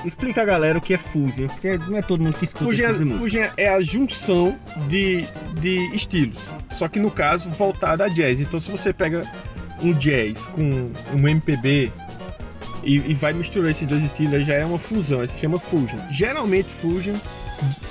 Explica 0.05 0.43
a 0.43 0.45
galera 0.45 0.77
o 0.77 0.81
que 0.81 0.93
é 0.93 0.97
Fusion, 0.97 1.47
porque 1.47 1.77
não 1.77 1.97
é 1.97 2.01
todo 2.01 2.21
mundo 2.23 2.37
que 2.37 2.45
escuta 2.45 2.63
Fuja, 2.63 2.91
esse 2.91 3.03
tipo 3.03 3.51
é 3.57 3.69
a 3.69 3.81
junção 3.81 4.57
de, 4.87 5.25
de 5.59 5.95
estilos, 5.95 6.39
só 6.71 6.87
que 6.87 6.99
no 6.99 7.09
caso 7.09 7.49
voltada 7.49 8.05
a 8.05 8.07
jazz. 8.07 8.39
Então 8.39 8.59
se 8.59 8.69
você 8.69 8.93
pega 8.93 9.23
um 9.81 9.93
jazz 9.93 10.45
com 10.47 10.91
um 11.13 11.27
MPB 11.27 11.91
e, 12.83 12.95
e 12.97 13.13
vai 13.13 13.33
misturar 13.33 13.71
esses 13.71 13.87
dois 13.87 14.03
estilos, 14.03 14.45
já 14.45 14.53
é 14.53 14.65
uma 14.65 14.79
fusão, 14.79 15.27
se 15.27 15.39
chama 15.39 15.57
Fusion. 15.57 15.99
Geralmente 16.11 16.69
Fusion, 16.69 17.15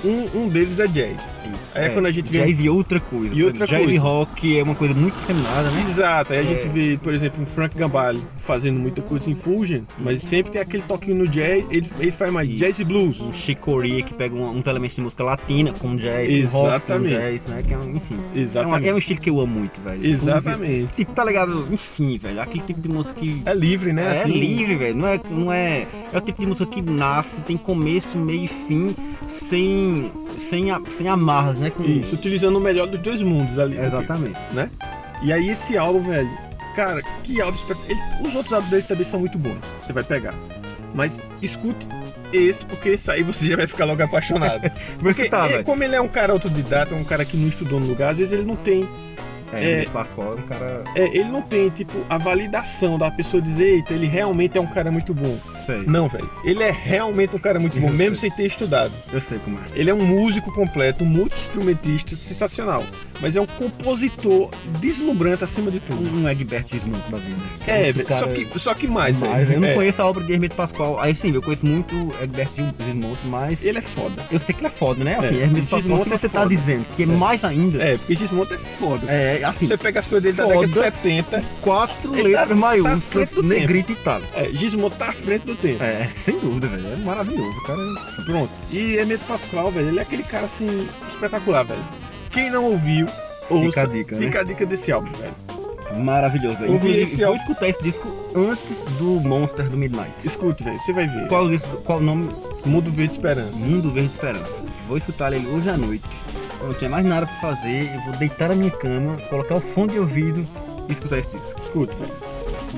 um, 0.05 0.43
um 0.43 0.49
deles 0.49 0.79
é 0.79 0.87
jazz. 0.87 1.32
Isso. 1.47 1.77
Aí 1.77 1.85
é 1.85 1.89
quando 1.89 2.05
a 2.05 2.11
gente 2.11 2.29
vê- 2.31 2.45
Jazz 2.45 2.59
e 2.59 2.69
outra 2.69 2.99
coisa. 2.99 3.33
E 3.33 3.43
outra 3.43 3.65
jazz 3.65 3.79
coisa. 3.79 3.93
e 3.93 3.97
rock 3.97 4.57
é 4.59 4.63
uma 4.63 4.75
coisa 4.75 4.93
muito 4.93 5.15
feminada, 5.25 5.69
né? 5.71 5.85
Exato, 5.89 6.33
aí 6.33 6.39
a 6.39 6.41
É. 6.41 6.45
gente 6.45 6.67
vê, 6.67 6.97
por 7.01 7.13
exemplo, 7.13 7.41
um 7.41 7.45
Frank 7.45 7.77
Gambale 7.77 8.23
fazendo 8.37 8.79
muita 8.79 9.01
coisa 9.01 9.29
em 9.29 9.35
Fusion, 9.35 9.81
mas 9.99 10.21
sempre 10.23 10.51
tem 10.51 10.61
aquele 10.61 10.83
toquinho 10.83 11.15
no 11.17 11.27
jazz, 11.27 11.65
ele, 11.69 11.89
ele 11.99 12.11
faz 12.11 12.31
mais 12.31 12.49
Isso. 12.49 12.57
jazz 12.57 12.79
e 12.79 12.83
blues. 12.83 13.19
Um 13.21 13.33
Chick 13.33 13.59
Corea 13.61 14.03
que 14.03 14.13
pega 14.13 14.33
um, 14.35 14.49
um 14.57 14.63
elemento 14.65 14.95
de 14.95 15.01
música 15.01 15.23
latina 15.23 15.73
com 15.73 15.95
jazz, 15.95 16.27
com 16.51 16.57
rock 16.57 16.61
com 16.61 16.67
Exatamente. 16.93 17.15
jazz, 17.15 17.45
né? 17.47 17.61
Que 17.67 17.73
é 17.73 17.77
um, 17.77 17.95
enfim. 17.95 18.17
É, 18.35 18.39
Exatamente. 18.39 18.87
é 18.89 18.93
um 18.93 18.97
estilo 18.97 19.19
que 19.19 19.29
eu 19.29 19.39
amo 19.39 19.59
muito, 19.59 19.81
velho. 19.81 20.05
Exatamente. 20.05 20.93
Tipo, 20.95 21.13
tá 21.13 21.23
ligado? 21.25 21.67
Enfim, 21.71 22.17
velho. 22.17 22.41
Aquele 22.41 22.63
tipo 22.63 22.79
de 22.81 22.89
música 22.89 23.19
que. 23.19 23.41
É 23.45 23.53
livre, 23.53 23.93
né? 23.93 24.17
É 24.17 24.21
Assim, 24.23 24.31
livre, 24.33 24.75
velho. 24.75 24.95
Não 24.95 25.07
é, 25.07 25.19
não 25.29 25.51
é. 25.53 25.87
É 26.11 26.17
o 26.17 26.21
tipo 26.21 26.39
de 26.41 26.47
música 26.47 26.65
que 26.65 26.81
nasce, 26.81 27.41
tem 27.41 27.57
começo, 27.57 28.17
meio 28.17 28.43
e 28.45 28.47
fim, 28.47 28.95
sem. 29.27 30.11
sem, 30.49 30.71
a- 30.71 30.81
sem 30.97 31.07
amarras, 31.33 31.59
né? 31.59 31.69
Com 31.69 31.83
Isso, 31.83 32.15
utilizando 32.15 32.55
o 32.57 32.61
melhor 32.61 32.87
dos 32.87 32.99
dois 32.99 33.21
mundos 33.21 33.57
ali. 33.59 33.77
Exatamente. 33.77 34.37
né? 34.53 34.69
E 35.21 35.31
aí 35.31 35.49
esse 35.49 35.77
álbum, 35.77 36.01
velho, 36.01 36.29
cara, 36.75 37.01
que 37.23 37.41
álbum 37.41 37.57
ele- 37.87 37.99
Os 38.27 38.35
outros 38.35 38.53
álbuns 38.53 38.69
dele 38.71 38.83
também 38.83 39.05
são 39.05 39.19
muito 39.19 39.37
bons, 39.37 39.57
você 39.85 39.93
vai 39.93 40.03
pegar. 40.03 40.33
Mas 40.93 41.21
escute 41.41 41.87
esse, 42.31 42.65
porque 42.65 42.89
esse 42.89 43.09
aí 43.09 43.23
você 43.23 43.47
já 43.49 43.55
vai 43.55 43.67
ficar 43.67 43.85
logo 43.85 44.01
apaixonado. 44.03 44.61
Porque 44.99 45.21
escutar, 45.23 45.51
é, 45.51 45.63
como 45.63 45.83
ele 45.83 45.95
é 45.95 46.01
um 46.01 46.07
cara 46.07 46.33
autodidata, 46.33 46.93
um 46.95 47.03
cara 47.03 47.23
que 47.25 47.35
não 47.37 47.47
estudou 47.47 47.79
no 47.79 47.85
lugar, 47.87 48.11
às 48.11 48.17
vezes 48.17 48.33
ele 48.33 48.43
não 48.43 48.55
tem. 48.55 48.87
É, 49.53 49.81
É. 49.83 49.85
Pascoal 49.85 50.33
é 50.33 50.35
um 50.39 50.43
cara. 50.43 50.83
é, 50.95 51.03
ele 51.15 51.25
não 51.29 51.41
tem, 51.43 51.69
tipo, 51.69 51.93
a 52.09 52.17
validação 52.17 52.97
da 52.97 53.11
pessoa 53.11 53.41
dizer, 53.41 53.65
eita, 53.75 53.93
ele 53.93 54.07
realmente 54.07 54.57
é 54.57 54.61
um 54.61 54.65
cara 54.67 54.89
muito 54.91 55.13
bom. 55.13 55.37
Sei. 55.65 55.83
Não, 55.87 56.07
velho. 56.07 56.29
Ele 56.43 56.61
é 56.63 56.71
realmente 56.71 57.35
um 57.35 57.39
cara 57.39 57.59
muito 57.59 57.79
bom, 57.79 57.87
Eu 57.87 57.93
mesmo 57.93 58.15
sei. 58.17 58.29
sem 58.29 58.37
ter 58.37 58.45
estudado. 58.47 58.91
Eu 59.11 59.21
sei 59.21 59.37
como 59.39 59.57
é. 59.57 59.61
Ele 59.79 59.89
é 59.89 59.93
um 59.93 60.05
músico 60.05 60.51
completo, 60.53 61.03
um 61.03 61.07
multi-instrumentista 61.07 62.15
sensacional. 62.15 62.83
Mas 63.21 63.35
é 63.35 63.41
um 63.41 63.45
compositor 63.45 64.49
deslumbrante 64.79 65.43
acima 65.43 65.69
de 65.71 65.79
tudo. 65.79 66.03
Um 66.17 66.27
Egbert 66.29 66.65
Gismonte 66.69 67.09
da 67.11 67.17
vida. 67.17 67.41
É, 67.67 67.93
cara 68.03 68.19
só, 68.21 68.27
que, 68.27 68.59
só 68.59 68.73
que 68.73 68.87
mais, 68.87 69.19
velho. 69.19 69.53
eu 69.53 69.59
não 69.61 69.67
É, 69.67 69.73
conheço 69.73 70.01
a 70.01 70.05
obra 70.05 70.23
de 70.23 70.33
Hermeto 70.33 70.55
Pascoal. 70.55 70.99
Aí 70.99 71.15
sim, 71.15 71.33
eu 71.33 71.41
conheço 71.41 71.65
muito 71.65 71.93
Egbert 72.21 72.49
Gismonte, 72.79 73.19
mas 73.25 73.63
Ele 73.63 73.77
é 73.77 73.81
foda. 73.81 74.21
eu 74.31 74.39
sei 74.39 74.53
que 74.53 74.61
ele 74.61 74.67
é 74.67 74.71
foda, 74.71 75.03
né? 75.03 75.15
Assim, 75.17 75.39
É, 75.39 75.43
Hermeto 75.43 75.67
Pascoal, 75.67 76.01
é 76.01 76.03
você 76.05 76.29
tá 76.29 76.41
foda. 76.41 76.55
dizendo 76.55 76.85
que 76.95 77.03
é, 77.03 77.05
mais 77.05 77.43
ainda. 77.43 77.81
É, 77.83 77.97
porque 77.97 78.15
Gismonte 78.15 78.53
é 78.53 78.57
foda. 78.57 79.05
É, 79.09 79.41
assim, 79.43 79.67
Você 79.67 79.77
pega 79.77 79.99
as 79.99 80.05
coisas 80.05 80.23
dele 80.23 80.35
da 80.37 80.45
década 80.45 80.67
de 80.67 80.73
70, 80.73 81.43
quatro 81.61 82.09
tá- 82.11 82.17
letras 82.21 82.49
tá 82.49 82.55
maiúsculas, 82.55 83.29
do 83.29 83.43
negrito 83.43 83.91
e 83.91 83.95
tal. 83.95 84.21
é, 84.35 84.49
Gismonte 84.53 84.97
tá 84.97 85.09
à 85.09 85.13
frente 85.13 85.45
do 85.45 85.52
tempo. 85.55 85.83
É, 85.83 86.09
sem 86.17 86.37
dúvida, 86.39 86.67
velho. 86.67 86.93
É 86.93 86.95
maravilhoso. 86.97 87.53
Cara 87.65 87.79
Pronto. 88.25 88.51
E 88.71 88.95
Hermeto 88.95 89.25
Pascoal, 89.25 89.71
velho, 89.71 89.87
ele 89.89 89.99
é 89.99 90.01
aquele 90.01 90.23
cara 90.23 90.45
assim, 90.45 90.87
espetacular, 91.11 91.63
velho. 91.63 91.81
Quem 92.31 92.49
não 92.49 92.65
ouviu, 92.65 93.05
ouça. 93.49 93.81
a 93.81 93.85
dica, 93.85 94.15
né? 94.17 94.25
Fica 94.25 94.39
a 94.39 94.43
dica 94.43 94.65
desse 94.65 94.91
álbum, 94.91 95.11
velho. 95.13 95.33
é 95.91 95.93
maravilhoso, 95.97 96.57
velho. 96.57 96.73
Ouvi 96.73 96.87
Inclusive, 96.89 97.03
esse 97.11 97.15
vou 97.17 97.25
álbum. 97.27 97.39
escutar 97.39 97.69
esse 97.69 97.83
disco 97.83 98.07
antes 98.35 98.77
do 98.97 99.19
Monster 99.21 99.65
do 99.69 99.77
Midnight. 99.77 100.11
Escute, 100.25 100.63
velho, 100.63 100.79
você 100.79 100.91
vai 100.93 101.07
ver. 101.07 101.27
Qual, 101.27 101.47
disco- 101.49 101.77
qual 101.83 101.99
o 101.99 102.01
nome? 102.01 102.29
Mundo 102.65 102.89
Verde 102.91 103.13
Esperança. 103.13 103.51
Mundo 103.57 103.91
Verde 103.91 104.09
Esperança. 104.09 104.63
Vou 104.87 104.97
escutar 104.97 105.33
ele 105.33 105.45
hoje 105.47 105.69
à 105.69 105.77
noite. 105.77 106.05
Eu 106.61 106.67
não 106.67 106.73
tinha 106.75 106.89
mais 106.89 107.05
nada 107.05 107.25
pra 107.27 107.35
fazer. 107.55 107.93
Eu 107.93 108.01
vou 108.03 108.13
deitar 108.13 108.49
na 108.49 108.55
minha 108.55 108.71
cama, 108.71 109.17
colocar 109.29 109.55
o 109.55 109.59
fone 109.61 109.91
de 109.93 109.99
ouvido 109.99 110.45
e 110.87 110.93
escutar 110.93 111.19
esse 111.19 111.29
disco. 111.37 111.59
Escute, 111.59 111.93
velho. 111.97 112.11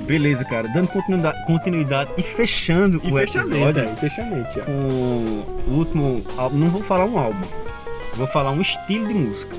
Beleza, 0.06 0.44
cara. 0.46 0.68
Dando 0.68 0.88
continuidade, 0.90 1.46
continuidade 1.46 2.12
e 2.18 2.22
fechando 2.22 3.00
E 3.04 3.10
o 3.12 3.16
fechamento, 3.16 3.54
episódio 3.56 3.82
é, 3.84 3.96
fechamento, 3.96 4.54
já. 4.54 4.62
com 4.66 4.72
o 4.72 5.72
último 5.78 6.24
álbum. 6.38 6.58
Não 6.58 6.68
vou 6.70 6.84
falar 6.84 7.06
um 7.06 7.18
álbum. 7.18 7.46
Vou 8.16 8.28
falar 8.28 8.52
um 8.52 8.62
estilo 8.62 9.08
de 9.08 9.14
música. 9.14 9.56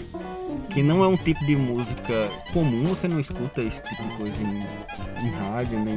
Que 0.70 0.82
não 0.82 1.02
é 1.02 1.08
um 1.08 1.16
tipo 1.16 1.42
de 1.46 1.56
música 1.56 2.28
comum, 2.52 2.84
você 2.84 3.08
não 3.08 3.18
escuta 3.18 3.62
esse 3.62 3.82
tipo 3.82 4.02
de 4.02 4.16
coisa 4.16 4.34
em, 4.42 5.26
em 5.26 5.30
rádio, 5.30 5.78
nem. 5.78 5.96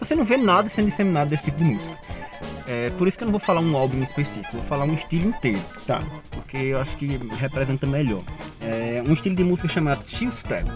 Você 0.00 0.16
não 0.16 0.24
vê 0.24 0.36
nada 0.36 0.68
sendo 0.68 0.88
disseminado 0.88 1.30
desse 1.30 1.44
tipo 1.44 1.58
de 1.58 1.64
música. 1.64 1.94
É 2.66 2.90
por 2.98 3.06
isso 3.06 3.16
que 3.16 3.22
eu 3.22 3.26
não 3.26 3.32
vou 3.32 3.40
falar 3.40 3.60
um 3.60 3.76
álbum 3.76 4.02
específico, 4.02 4.48
vou 4.52 4.62
falar 4.64 4.84
um 4.84 4.94
estilo 4.94 5.28
inteiro, 5.28 5.60
Tá. 5.86 6.02
porque 6.30 6.56
eu 6.56 6.78
acho 6.80 6.96
que 6.96 7.06
representa 7.38 7.86
melhor. 7.86 8.22
É 8.60 9.02
um 9.06 9.12
estilo 9.12 9.34
de 9.36 9.44
música 9.44 9.68
chamado 9.68 10.02
Chill 10.08 10.30
Step. 10.32 10.68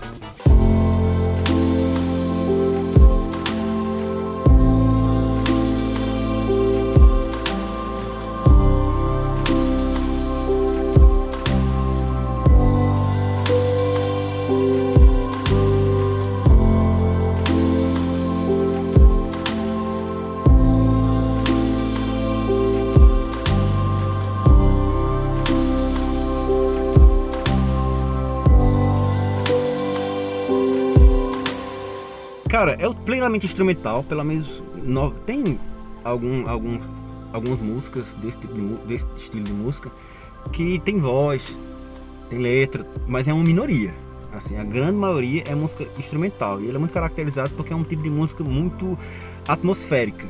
Cara, 32.65 32.79
é 32.81 32.91
plenamente 33.05 33.45
instrumental, 33.45 34.03
pelo 34.03 34.25
menos 34.25 34.63
no- 34.83 35.11
tem 35.11 35.61
algum, 36.03 36.49
algum, 36.49 36.79
algumas 37.31 37.61
músicas 37.61 38.07
desse 38.23 38.39
tipo 38.39 38.55
de 38.55 38.63
desse 38.89 39.05
estilo 39.19 39.45
de 39.45 39.53
música 39.53 39.91
que 40.51 40.79
tem 40.83 40.99
voz, 40.99 41.55
tem 42.31 42.39
letra, 42.39 42.87
mas 43.07 43.29
é 43.29 43.35
uma 43.35 43.45
minoria. 43.45 43.93
Assim, 44.33 44.57
a 44.57 44.65
grande 44.65 44.93
maioria 44.97 45.45
é 45.47 45.55
música 45.55 45.87
instrumental. 45.99 46.59
E 46.63 46.65
ele 46.65 46.77
é 46.77 46.79
muito 46.79 46.93
caracterizado 46.93 47.51
porque 47.51 47.71
é 47.71 47.77
um 47.77 47.85
tipo 47.85 48.03
de 48.03 48.09
música 48.09 48.43
muito 48.43 48.99
atmosférica. 49.47 50.25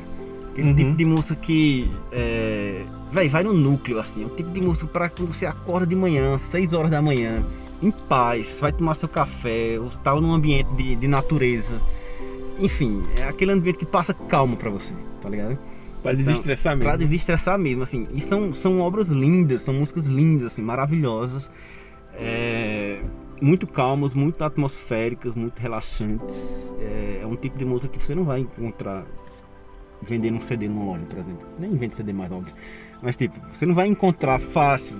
Aquele 0.51 0.67
Uhum. 0.71 0.75
tipo 0.75 0.91
de 0.97 1.05
música 1.05 1.35
que 1.37 1.89
é, 2.11 2.83
véi, 3.13 3.29
vai 3.29 3.43
no 3.43 3.53
núcleo, 3.53 3.97
assim. 3.97 4.23
É 4.23 4.25
um 4.25 4.35
tipo 4.35 4.49
de 4.49 4.59
música 4.59 4.87
para 4.87 5.07
que 5.07 5.23
você 5.23 5.45
acorda 5.45 5.87
de 5.87 5.95
manhã, 5.95 6.37
6 6.37 6.73
horas 6.73 6.91
da 6.91 7.01
manhã, 7.01 7.45
em 7.81 7.91
paz, 7.91 8.57
vai 8.59 8.73
tomar 8.73 8.95
seu 8.95 9.07
café, 9.07 9.79
ou 9.79 9.89
tal 10.03 10.19
num 10.19 10.33
ambiente 10.33 10.67
de, 10.75 10.97
de 10.97 11.07
natureza. 11.07 11.79
Enfim, 12.59 13.03
é 13.17 13.23
aquele 13.23 13.51
ambiente 13.51 13.77
que 13.77 13.85
passa 13.85 14.13
calmo 14.13 14.55
para 14.55 14.69
você, 14.69 14.93
tá 15.21 15.29
ligado? 15.29 15.57
Pra 16.01 16.13
desestressar 16.13 16.77
Pra 16.77 16.91
mesmo. 16.91 17.07
desestressar 17.09 17.57
mesmo, 17.57 17.83
assim. 17.83 18.07
E 18.13 18.21
são, 18.21 18.53
são 18.53 18.79
obras 18.79 19.07
lindas, 19.09 19.61
são 19.61 19.73
músicas 19.73 20.05
lindas, 20.05 20.53
assim, 20.53 20.61
maravilhosas. 20.61 21.49
É, 22.13 23.01
muito 23.41 23.67
calmas, 23.67 24.13
muito 24.13 24.43
atmosféricas, 24.43 25.33
muito 25.35 25.59
relaxantes. 25.59 26.73
É, 26.79 27.19
é 27.23 27.27
um 27.27 27.35
tipo 27.35 27.57
de 27.57 27.65
música 27.65 27.87
que 27.89 28.03
você 28.05 28.13
não 28.15 28.23
vai 28.23 28.41
encontrar 28.41 29.03
vendendo 30.01 30.35
um 30.37 30.41
CD 30.41 30.67
numa 30.67 30.85
loja, 30.85 31.05
por 31.09 31.19
exemplo. 31.19 31.47
Nem 31.57 31.75
vende 31.75 31.95
CD 31.95 32.13
mais, 32.13 32.31
óbvio. 32.31 32.53
Mas, 33.01 33.17
tipo, 33.17 33.35
você 33.51 33.65
não 33.65 33.73
vai 33.73 33.87
encontrar 33.87 34.39
fácil. 34.39 34.95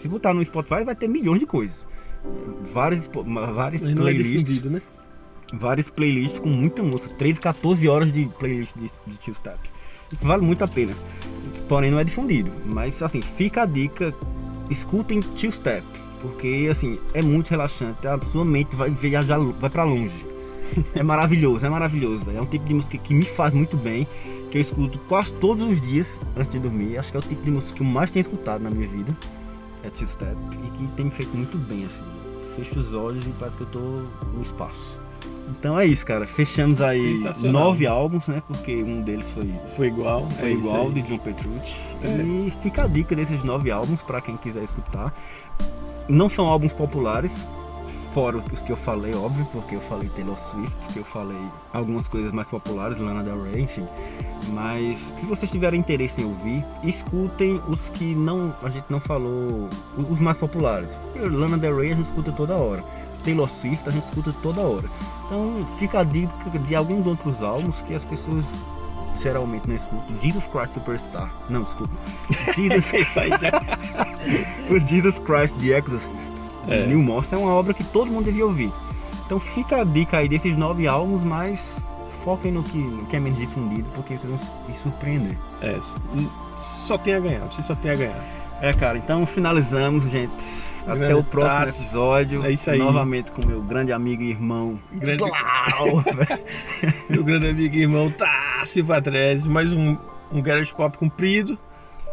Se 0.00 0.08
botar 0.08 0.34
no 0.34 0.44
Spotify, 0.44 0.84
vai 0.84 0.94
ter 0.96 1.08
milhões 1.08 1.38
de 1.40 1.46
coisas. 1.46 1.86
Várias, 2.72 3.08
várias 3.54 3.80
Mas 3.82 3.94
não 3.94 4.08
é 4.08 4.12
playlists 4.12 4.62
né? 4.64 4.82
Várias 5.52 5.88
playlists 5.88 6.38
com 6.38 6.48
muita 6.48 6.82
música, 6.82 7.14
13, 7.14 7.40
14 7.40 7.88
horas 7.88 8.12
de 8.12 8.26
playlist 8.38 8.74
de, 8.76 8.90
de 9.06 9.18
Two 9.18 9.34
Step. 9.34 9.58
Vale 10.20 10.42
muito 10.42 10.64
a 10.64 10.68
pena. 10.68 10.94
Porém 11.68 11.90
não 11.90 11.98
é 11.98 12.04
difundido. 12.04 12.50
Mas 12.66 13.02
assim, 13.02 13.22
fica 13.22 13.62
a 13.62 13.66
dica, 13.66 14.14
escutem 14.68 15.20
Two 15.20 15.52
Step, 15.52 15.84
porque 16.20 16.68
assim, 16.70 16.98
é 17.14 17.22
muito 17.22 17.48
relaxante, 17.48 18.06
a 18.06 18.18
sua 18.32 18.44
mente 18.44 18.74
vai 18.74 18.90
viajar, 18.90 19.38
vai 19.38 19.70
para 19.70 19.84
longe. 19.84 20.30
É 20.94 21.02
maravilhoso, 21.02 21.66
é 21.66 21.68
maravilhoso, 21.68 22.24
velho. 22.24 22.38
É 22.38 22.40
um 22.40 22.46
tipo 22.46 22.64
de 22.64 22.74
música 22.74 22.96
que 22.96 23.12
me 23.12 23.24
faz 23.24 23.52
muito 23.52 23.76
bem, 23.76 24.06
que 24.50 24.58
eu 24.58 24.62
escuto 24.62 25.00
quase 25.00 25.32
todos 25.32 25.66
os 25.66 25.80
dias 25.80 26.20
antes 26.36 26.52
de 26.52 26.60
dormir. 26.60 26.96
Acho 26.96 27.10
que 27.10 27.16
é 27.16 27.20
o 27.20 27.22
tipo 27.22 27.42
de 27.42 27.50
música 27.50 27.72
que 27.72 27.82
eu 27.82 27.86
mais 27.86 28.10
tenho 28.10 28.22
escutado 28.22 28.62
na 28.62 28.70
minha 28.70 28.86
vida. 28.86 29.16
É 29.82 29.90
Two 29.90 30.06
Step 30.06 30.36
e 30.64 30.70
que 30.70 30.86
tem 30.94 31.06
me 31.06 31.10
feito 31.10 31.36
muito 31.36 31.58
bem 31.58 31.86
assim. 31.86 32.04
Fecho 32.54 32.78
os 32.78 32.94
olhos 32.94 33.26
e 33.26 33.30
parece 33.30 33.56
que 33.56 33.62
eu 33.62 33.66
tô 33.68 33.80
no 33.80 34.42
espaço. 34.42 34.96
Então 35.48 35.78
é 35.78 35.86
isso, 35.86 36.06
cara. 36.06 36.26
Fechamos 36.26 36.80
aí 36.80 37.22
nove 37.40 37.86
álbuns, 37.86 38.26
né? 38.26 38.42
Porque 38.46 38.82
um 38.82 39.02
deles 39.02 39.26
foi, 39.34 39.52
Foi 39.76 39.86
igual. 39.88 40.26
foi 40.30 40.50
é 40.50 40.52
igual, 40.52 40.90
de 40.90 41.02
John 41.02 41.18
Petrucci. 41.18 41.76
É. 42.02 42.08
E 42.08 42.52
fica 42.62 42.84
a 42.84 42.86
dica 42.86 43.14
desses 43.14 43.42
nove 43.44 43.70
álbuns 43.70 44.00
pra 44.02 44.20
quem 44.20 44.36
quiser 44.36 44.62
escutar. 44.62 45.12
Não 46.08 46.28
são 46.30 46.46
álbuns 46.46 46.72
populares, 46.72 47.32
fora 48.14 48.38
os 48.38 48.60
que 48.60 48.70
eu 48.70 48.76
falei, 48.76 49.14
óbvio, 49.14 49.46
porque 49.52 49.76
eu 49.76 49.80
falei 49.82 50.08
Taylor 50.08 50.36
Swift, 50.50 50.92
que 50.92 50.98
eu 50.98 51.04
falei 51.04 51.38
algumas 51.72 52.06
coisas 52.08 52.32
mais 52.32 52.48
populares, 52.48 52.98
Lana 52.98 53.22
Del 53.22 53.42
Rey, 53.42 53.62
enfim. 53.62 53.86
Mas 54.48 54.98
se 54.98 55.26
vocês 55.26 55.50
tiverem 55.50 55.80
interesse 55.80 56.20
em 56.20 56.24
ouvir, 56.24 56.64
escutem 56.82 57.60
os 57.68 57.80
que 57.90 58.14
não 58.14 58.54
a 58.62 58.70
gente 58.70 58.86
não 58.90 59.00
falou, 59.00 59.68
os 59.96 60.18
mais 60.18 60.36
populares. 60.38 60.88
Lana 61.14 61.58
Del 61.58 61.76
Rey 61.76 61.92
a 61.92 61.94
gente 61.94 62.08
escuta 62.08 62.32
toda 62.32 62.54
hora. 62.54 62.82
Taylor 63.20 63.48
Swift 63.60 63.88
a 63.88 63.92
gente 63.92 64.04
escuta 64.04 64.34
toda 64.42 64.60
hora. 64.60 64.88
Então 65.26 65.66
fica 65.78 66.00
a 66.00 66.04
dica 66.04 66.30
de 66.58 66.74
alguns 66.74 67.06
outros 67.06 67.42
álbuns 67.42 67.76
que 67.86 67.94
as 67.94 68.04
pessoas 68.04 68.44
geralmente 69.22 69.68
não 69.68 69.76
escutam. 69.76 70.16
Jesus 70.22 70.44
Christ 70.46 70.74
Superstar. 70.74 71.30
Não, 71.48 71.62
desculpa. 71.62 71.94
Jesus, 72.56 72.92
Isso 72.92 73.20
aí 73.20 73.30
já. 73.30 74.74
o 74.74 74.78
Jesus 74.78 75.18
Christ 75.18 75.54
The 75.60 75.78
Exorcist. 75.78 76.20
É. 76.68 76.86
Neil 76.86 77.02
Morse 77.02 77.34
é 77.34 77.38
uma 77.38 77.52
obra 77.52 77.72
que 77.72 77.84
todo 77.84 78.10
mundo 78.10 78.24
devia 78.24 78.44
ouvir. 78.44 78.70
Então 79.24 79.38
fica 79.38 79.80
a 79.80 79.84
dica 79.84 80.18
aí 80.18 80.28
desses 80.28 80.56
nove 80.56 80.86
álbuns, 80.86 81.22
mas 81.22 81.60
foquem 82.24 82.52
no 82.52 82.62
que, 82.62 82.78
no 82.78 83.06
que 83.06 83.16
é 83.16 83.20
menos 83.20 83.38
difundido, 83.38 83.86
porque 83.94 84.16
vocês 84.16 84.28
vão 84.28 84.38
se 84.38 84.82
surpreender. 84.82 85.38
É, 85.62 85.78
só 86.60 86.98
tem 86.98 87.14
a 87.14 87.20
ganhar. 87.20 87.44
Você 87.46 87.62
só 87.62 87.74
tem 87.74 87.92
a 87.92 87.94
ganhar. 87.94 88.24
É, 88.60 88.72
cara, 88.72 88.98
então 88.98 89.24
finalizamos, 89.24 90.04
gente. 90.10 90.32
Até 90.86 90.98
Grande 90.98 91.14
o 91.14 91.24
próximo 91.24 91.64
Tássio. 91.66 91.82
episódio. 91.82 92.44
É 92.46 92.52
isso 92.52 92.70
aí. 92.70 92.78
Novamente 92.78 93.30
com 93.30 93.46
meu 93.46 93.62
grande 93.62 93.92
amigo 93.92 94.22
e 94.22 94.30
irmão. 94.30 94.78
Grande-. 94.92 95.24
Meu 97.08 97.22
grande 97.24 97.48
amigo 97.48 97.74
e 97.76 97.80
irmão 97.82 98.10
Tássio 98.10 98.84
Patrese. 98.84 99.48
Mais 99.48 99.70
um, 99.72 99.96
um 100.32 100.42
Garage 100.42 100.74
Pop 100.74 100.96
cumprido. 100.96 101.58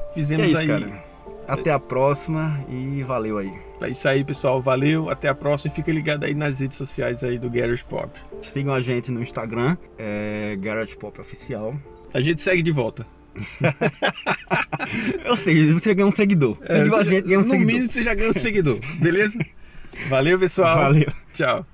é 0.10 0.14
Fizemos 0.14 0.48
isso, 0.48 0.58
aí. 0.58 0.68
cara. 0.68 1.08
Até 1.48 1.72
a 1.72 1.80
próxima 1.80 2.60
e 2.70 3.02
valeu 3.04 3.38
aí. 3.38 3.54
É 3.82 3.90
isso 3.90 4.08
aí, 4.08 4.24
pessoal. 4.24 4.62
Valeu. 4.62 5.10
Até 5.10 5.30
a 5.30 5.36
próxima. 5.36 5.72
E 5.72 5.76
fica 5.76 5.92
ligado 5.92 6.26
aí 6.26 6.34
nas 6.34 6.60
redes 6.60 6.76
sociais 6.78 7.24
aí 7.24 7.40
do 7.40 7.50
Garage 7.50 7.84
Pop. 7.86 8.10
Sigam 8.42 8.74
a 8.74 8.82
gente 8.82 9.10
no 9.12 9.22
Instagram, 9.22 9.78
é 9.98 10.58
Garage 10.60 10.96
Pop 10.98 11.20
Oficial. 11.22 11.74
A 12.14 12.20
gente 12.20 12.42
segue 12.42 12.62
de 12.62 12.72
volta. 12.72 13.06
Ou 15.30 15.36
seja, 15.38 15.74
você 15.74 15.94
ganhou 15.94 16.10
um 16.10 16.16
seguidor. 16.16 16.58
É, 16.62 16.86
gente, 17.04 17.36
um 17.38 17.42
no 17.42 17.44
seguidor. 17.44 17.66
mínimo 17.66 17.92
você 17.92 18.04
já 18.04 18.14
ganhou 18.14 18.32
um 18.32 18.40
seguidor. 18.40 18.80
Beleza? 19.00 19.38
Valeu, 20.10 20.40
pessoal. 20.40 20.78
Valeu. 20.78 21.12
Tchau. 21.34 21.66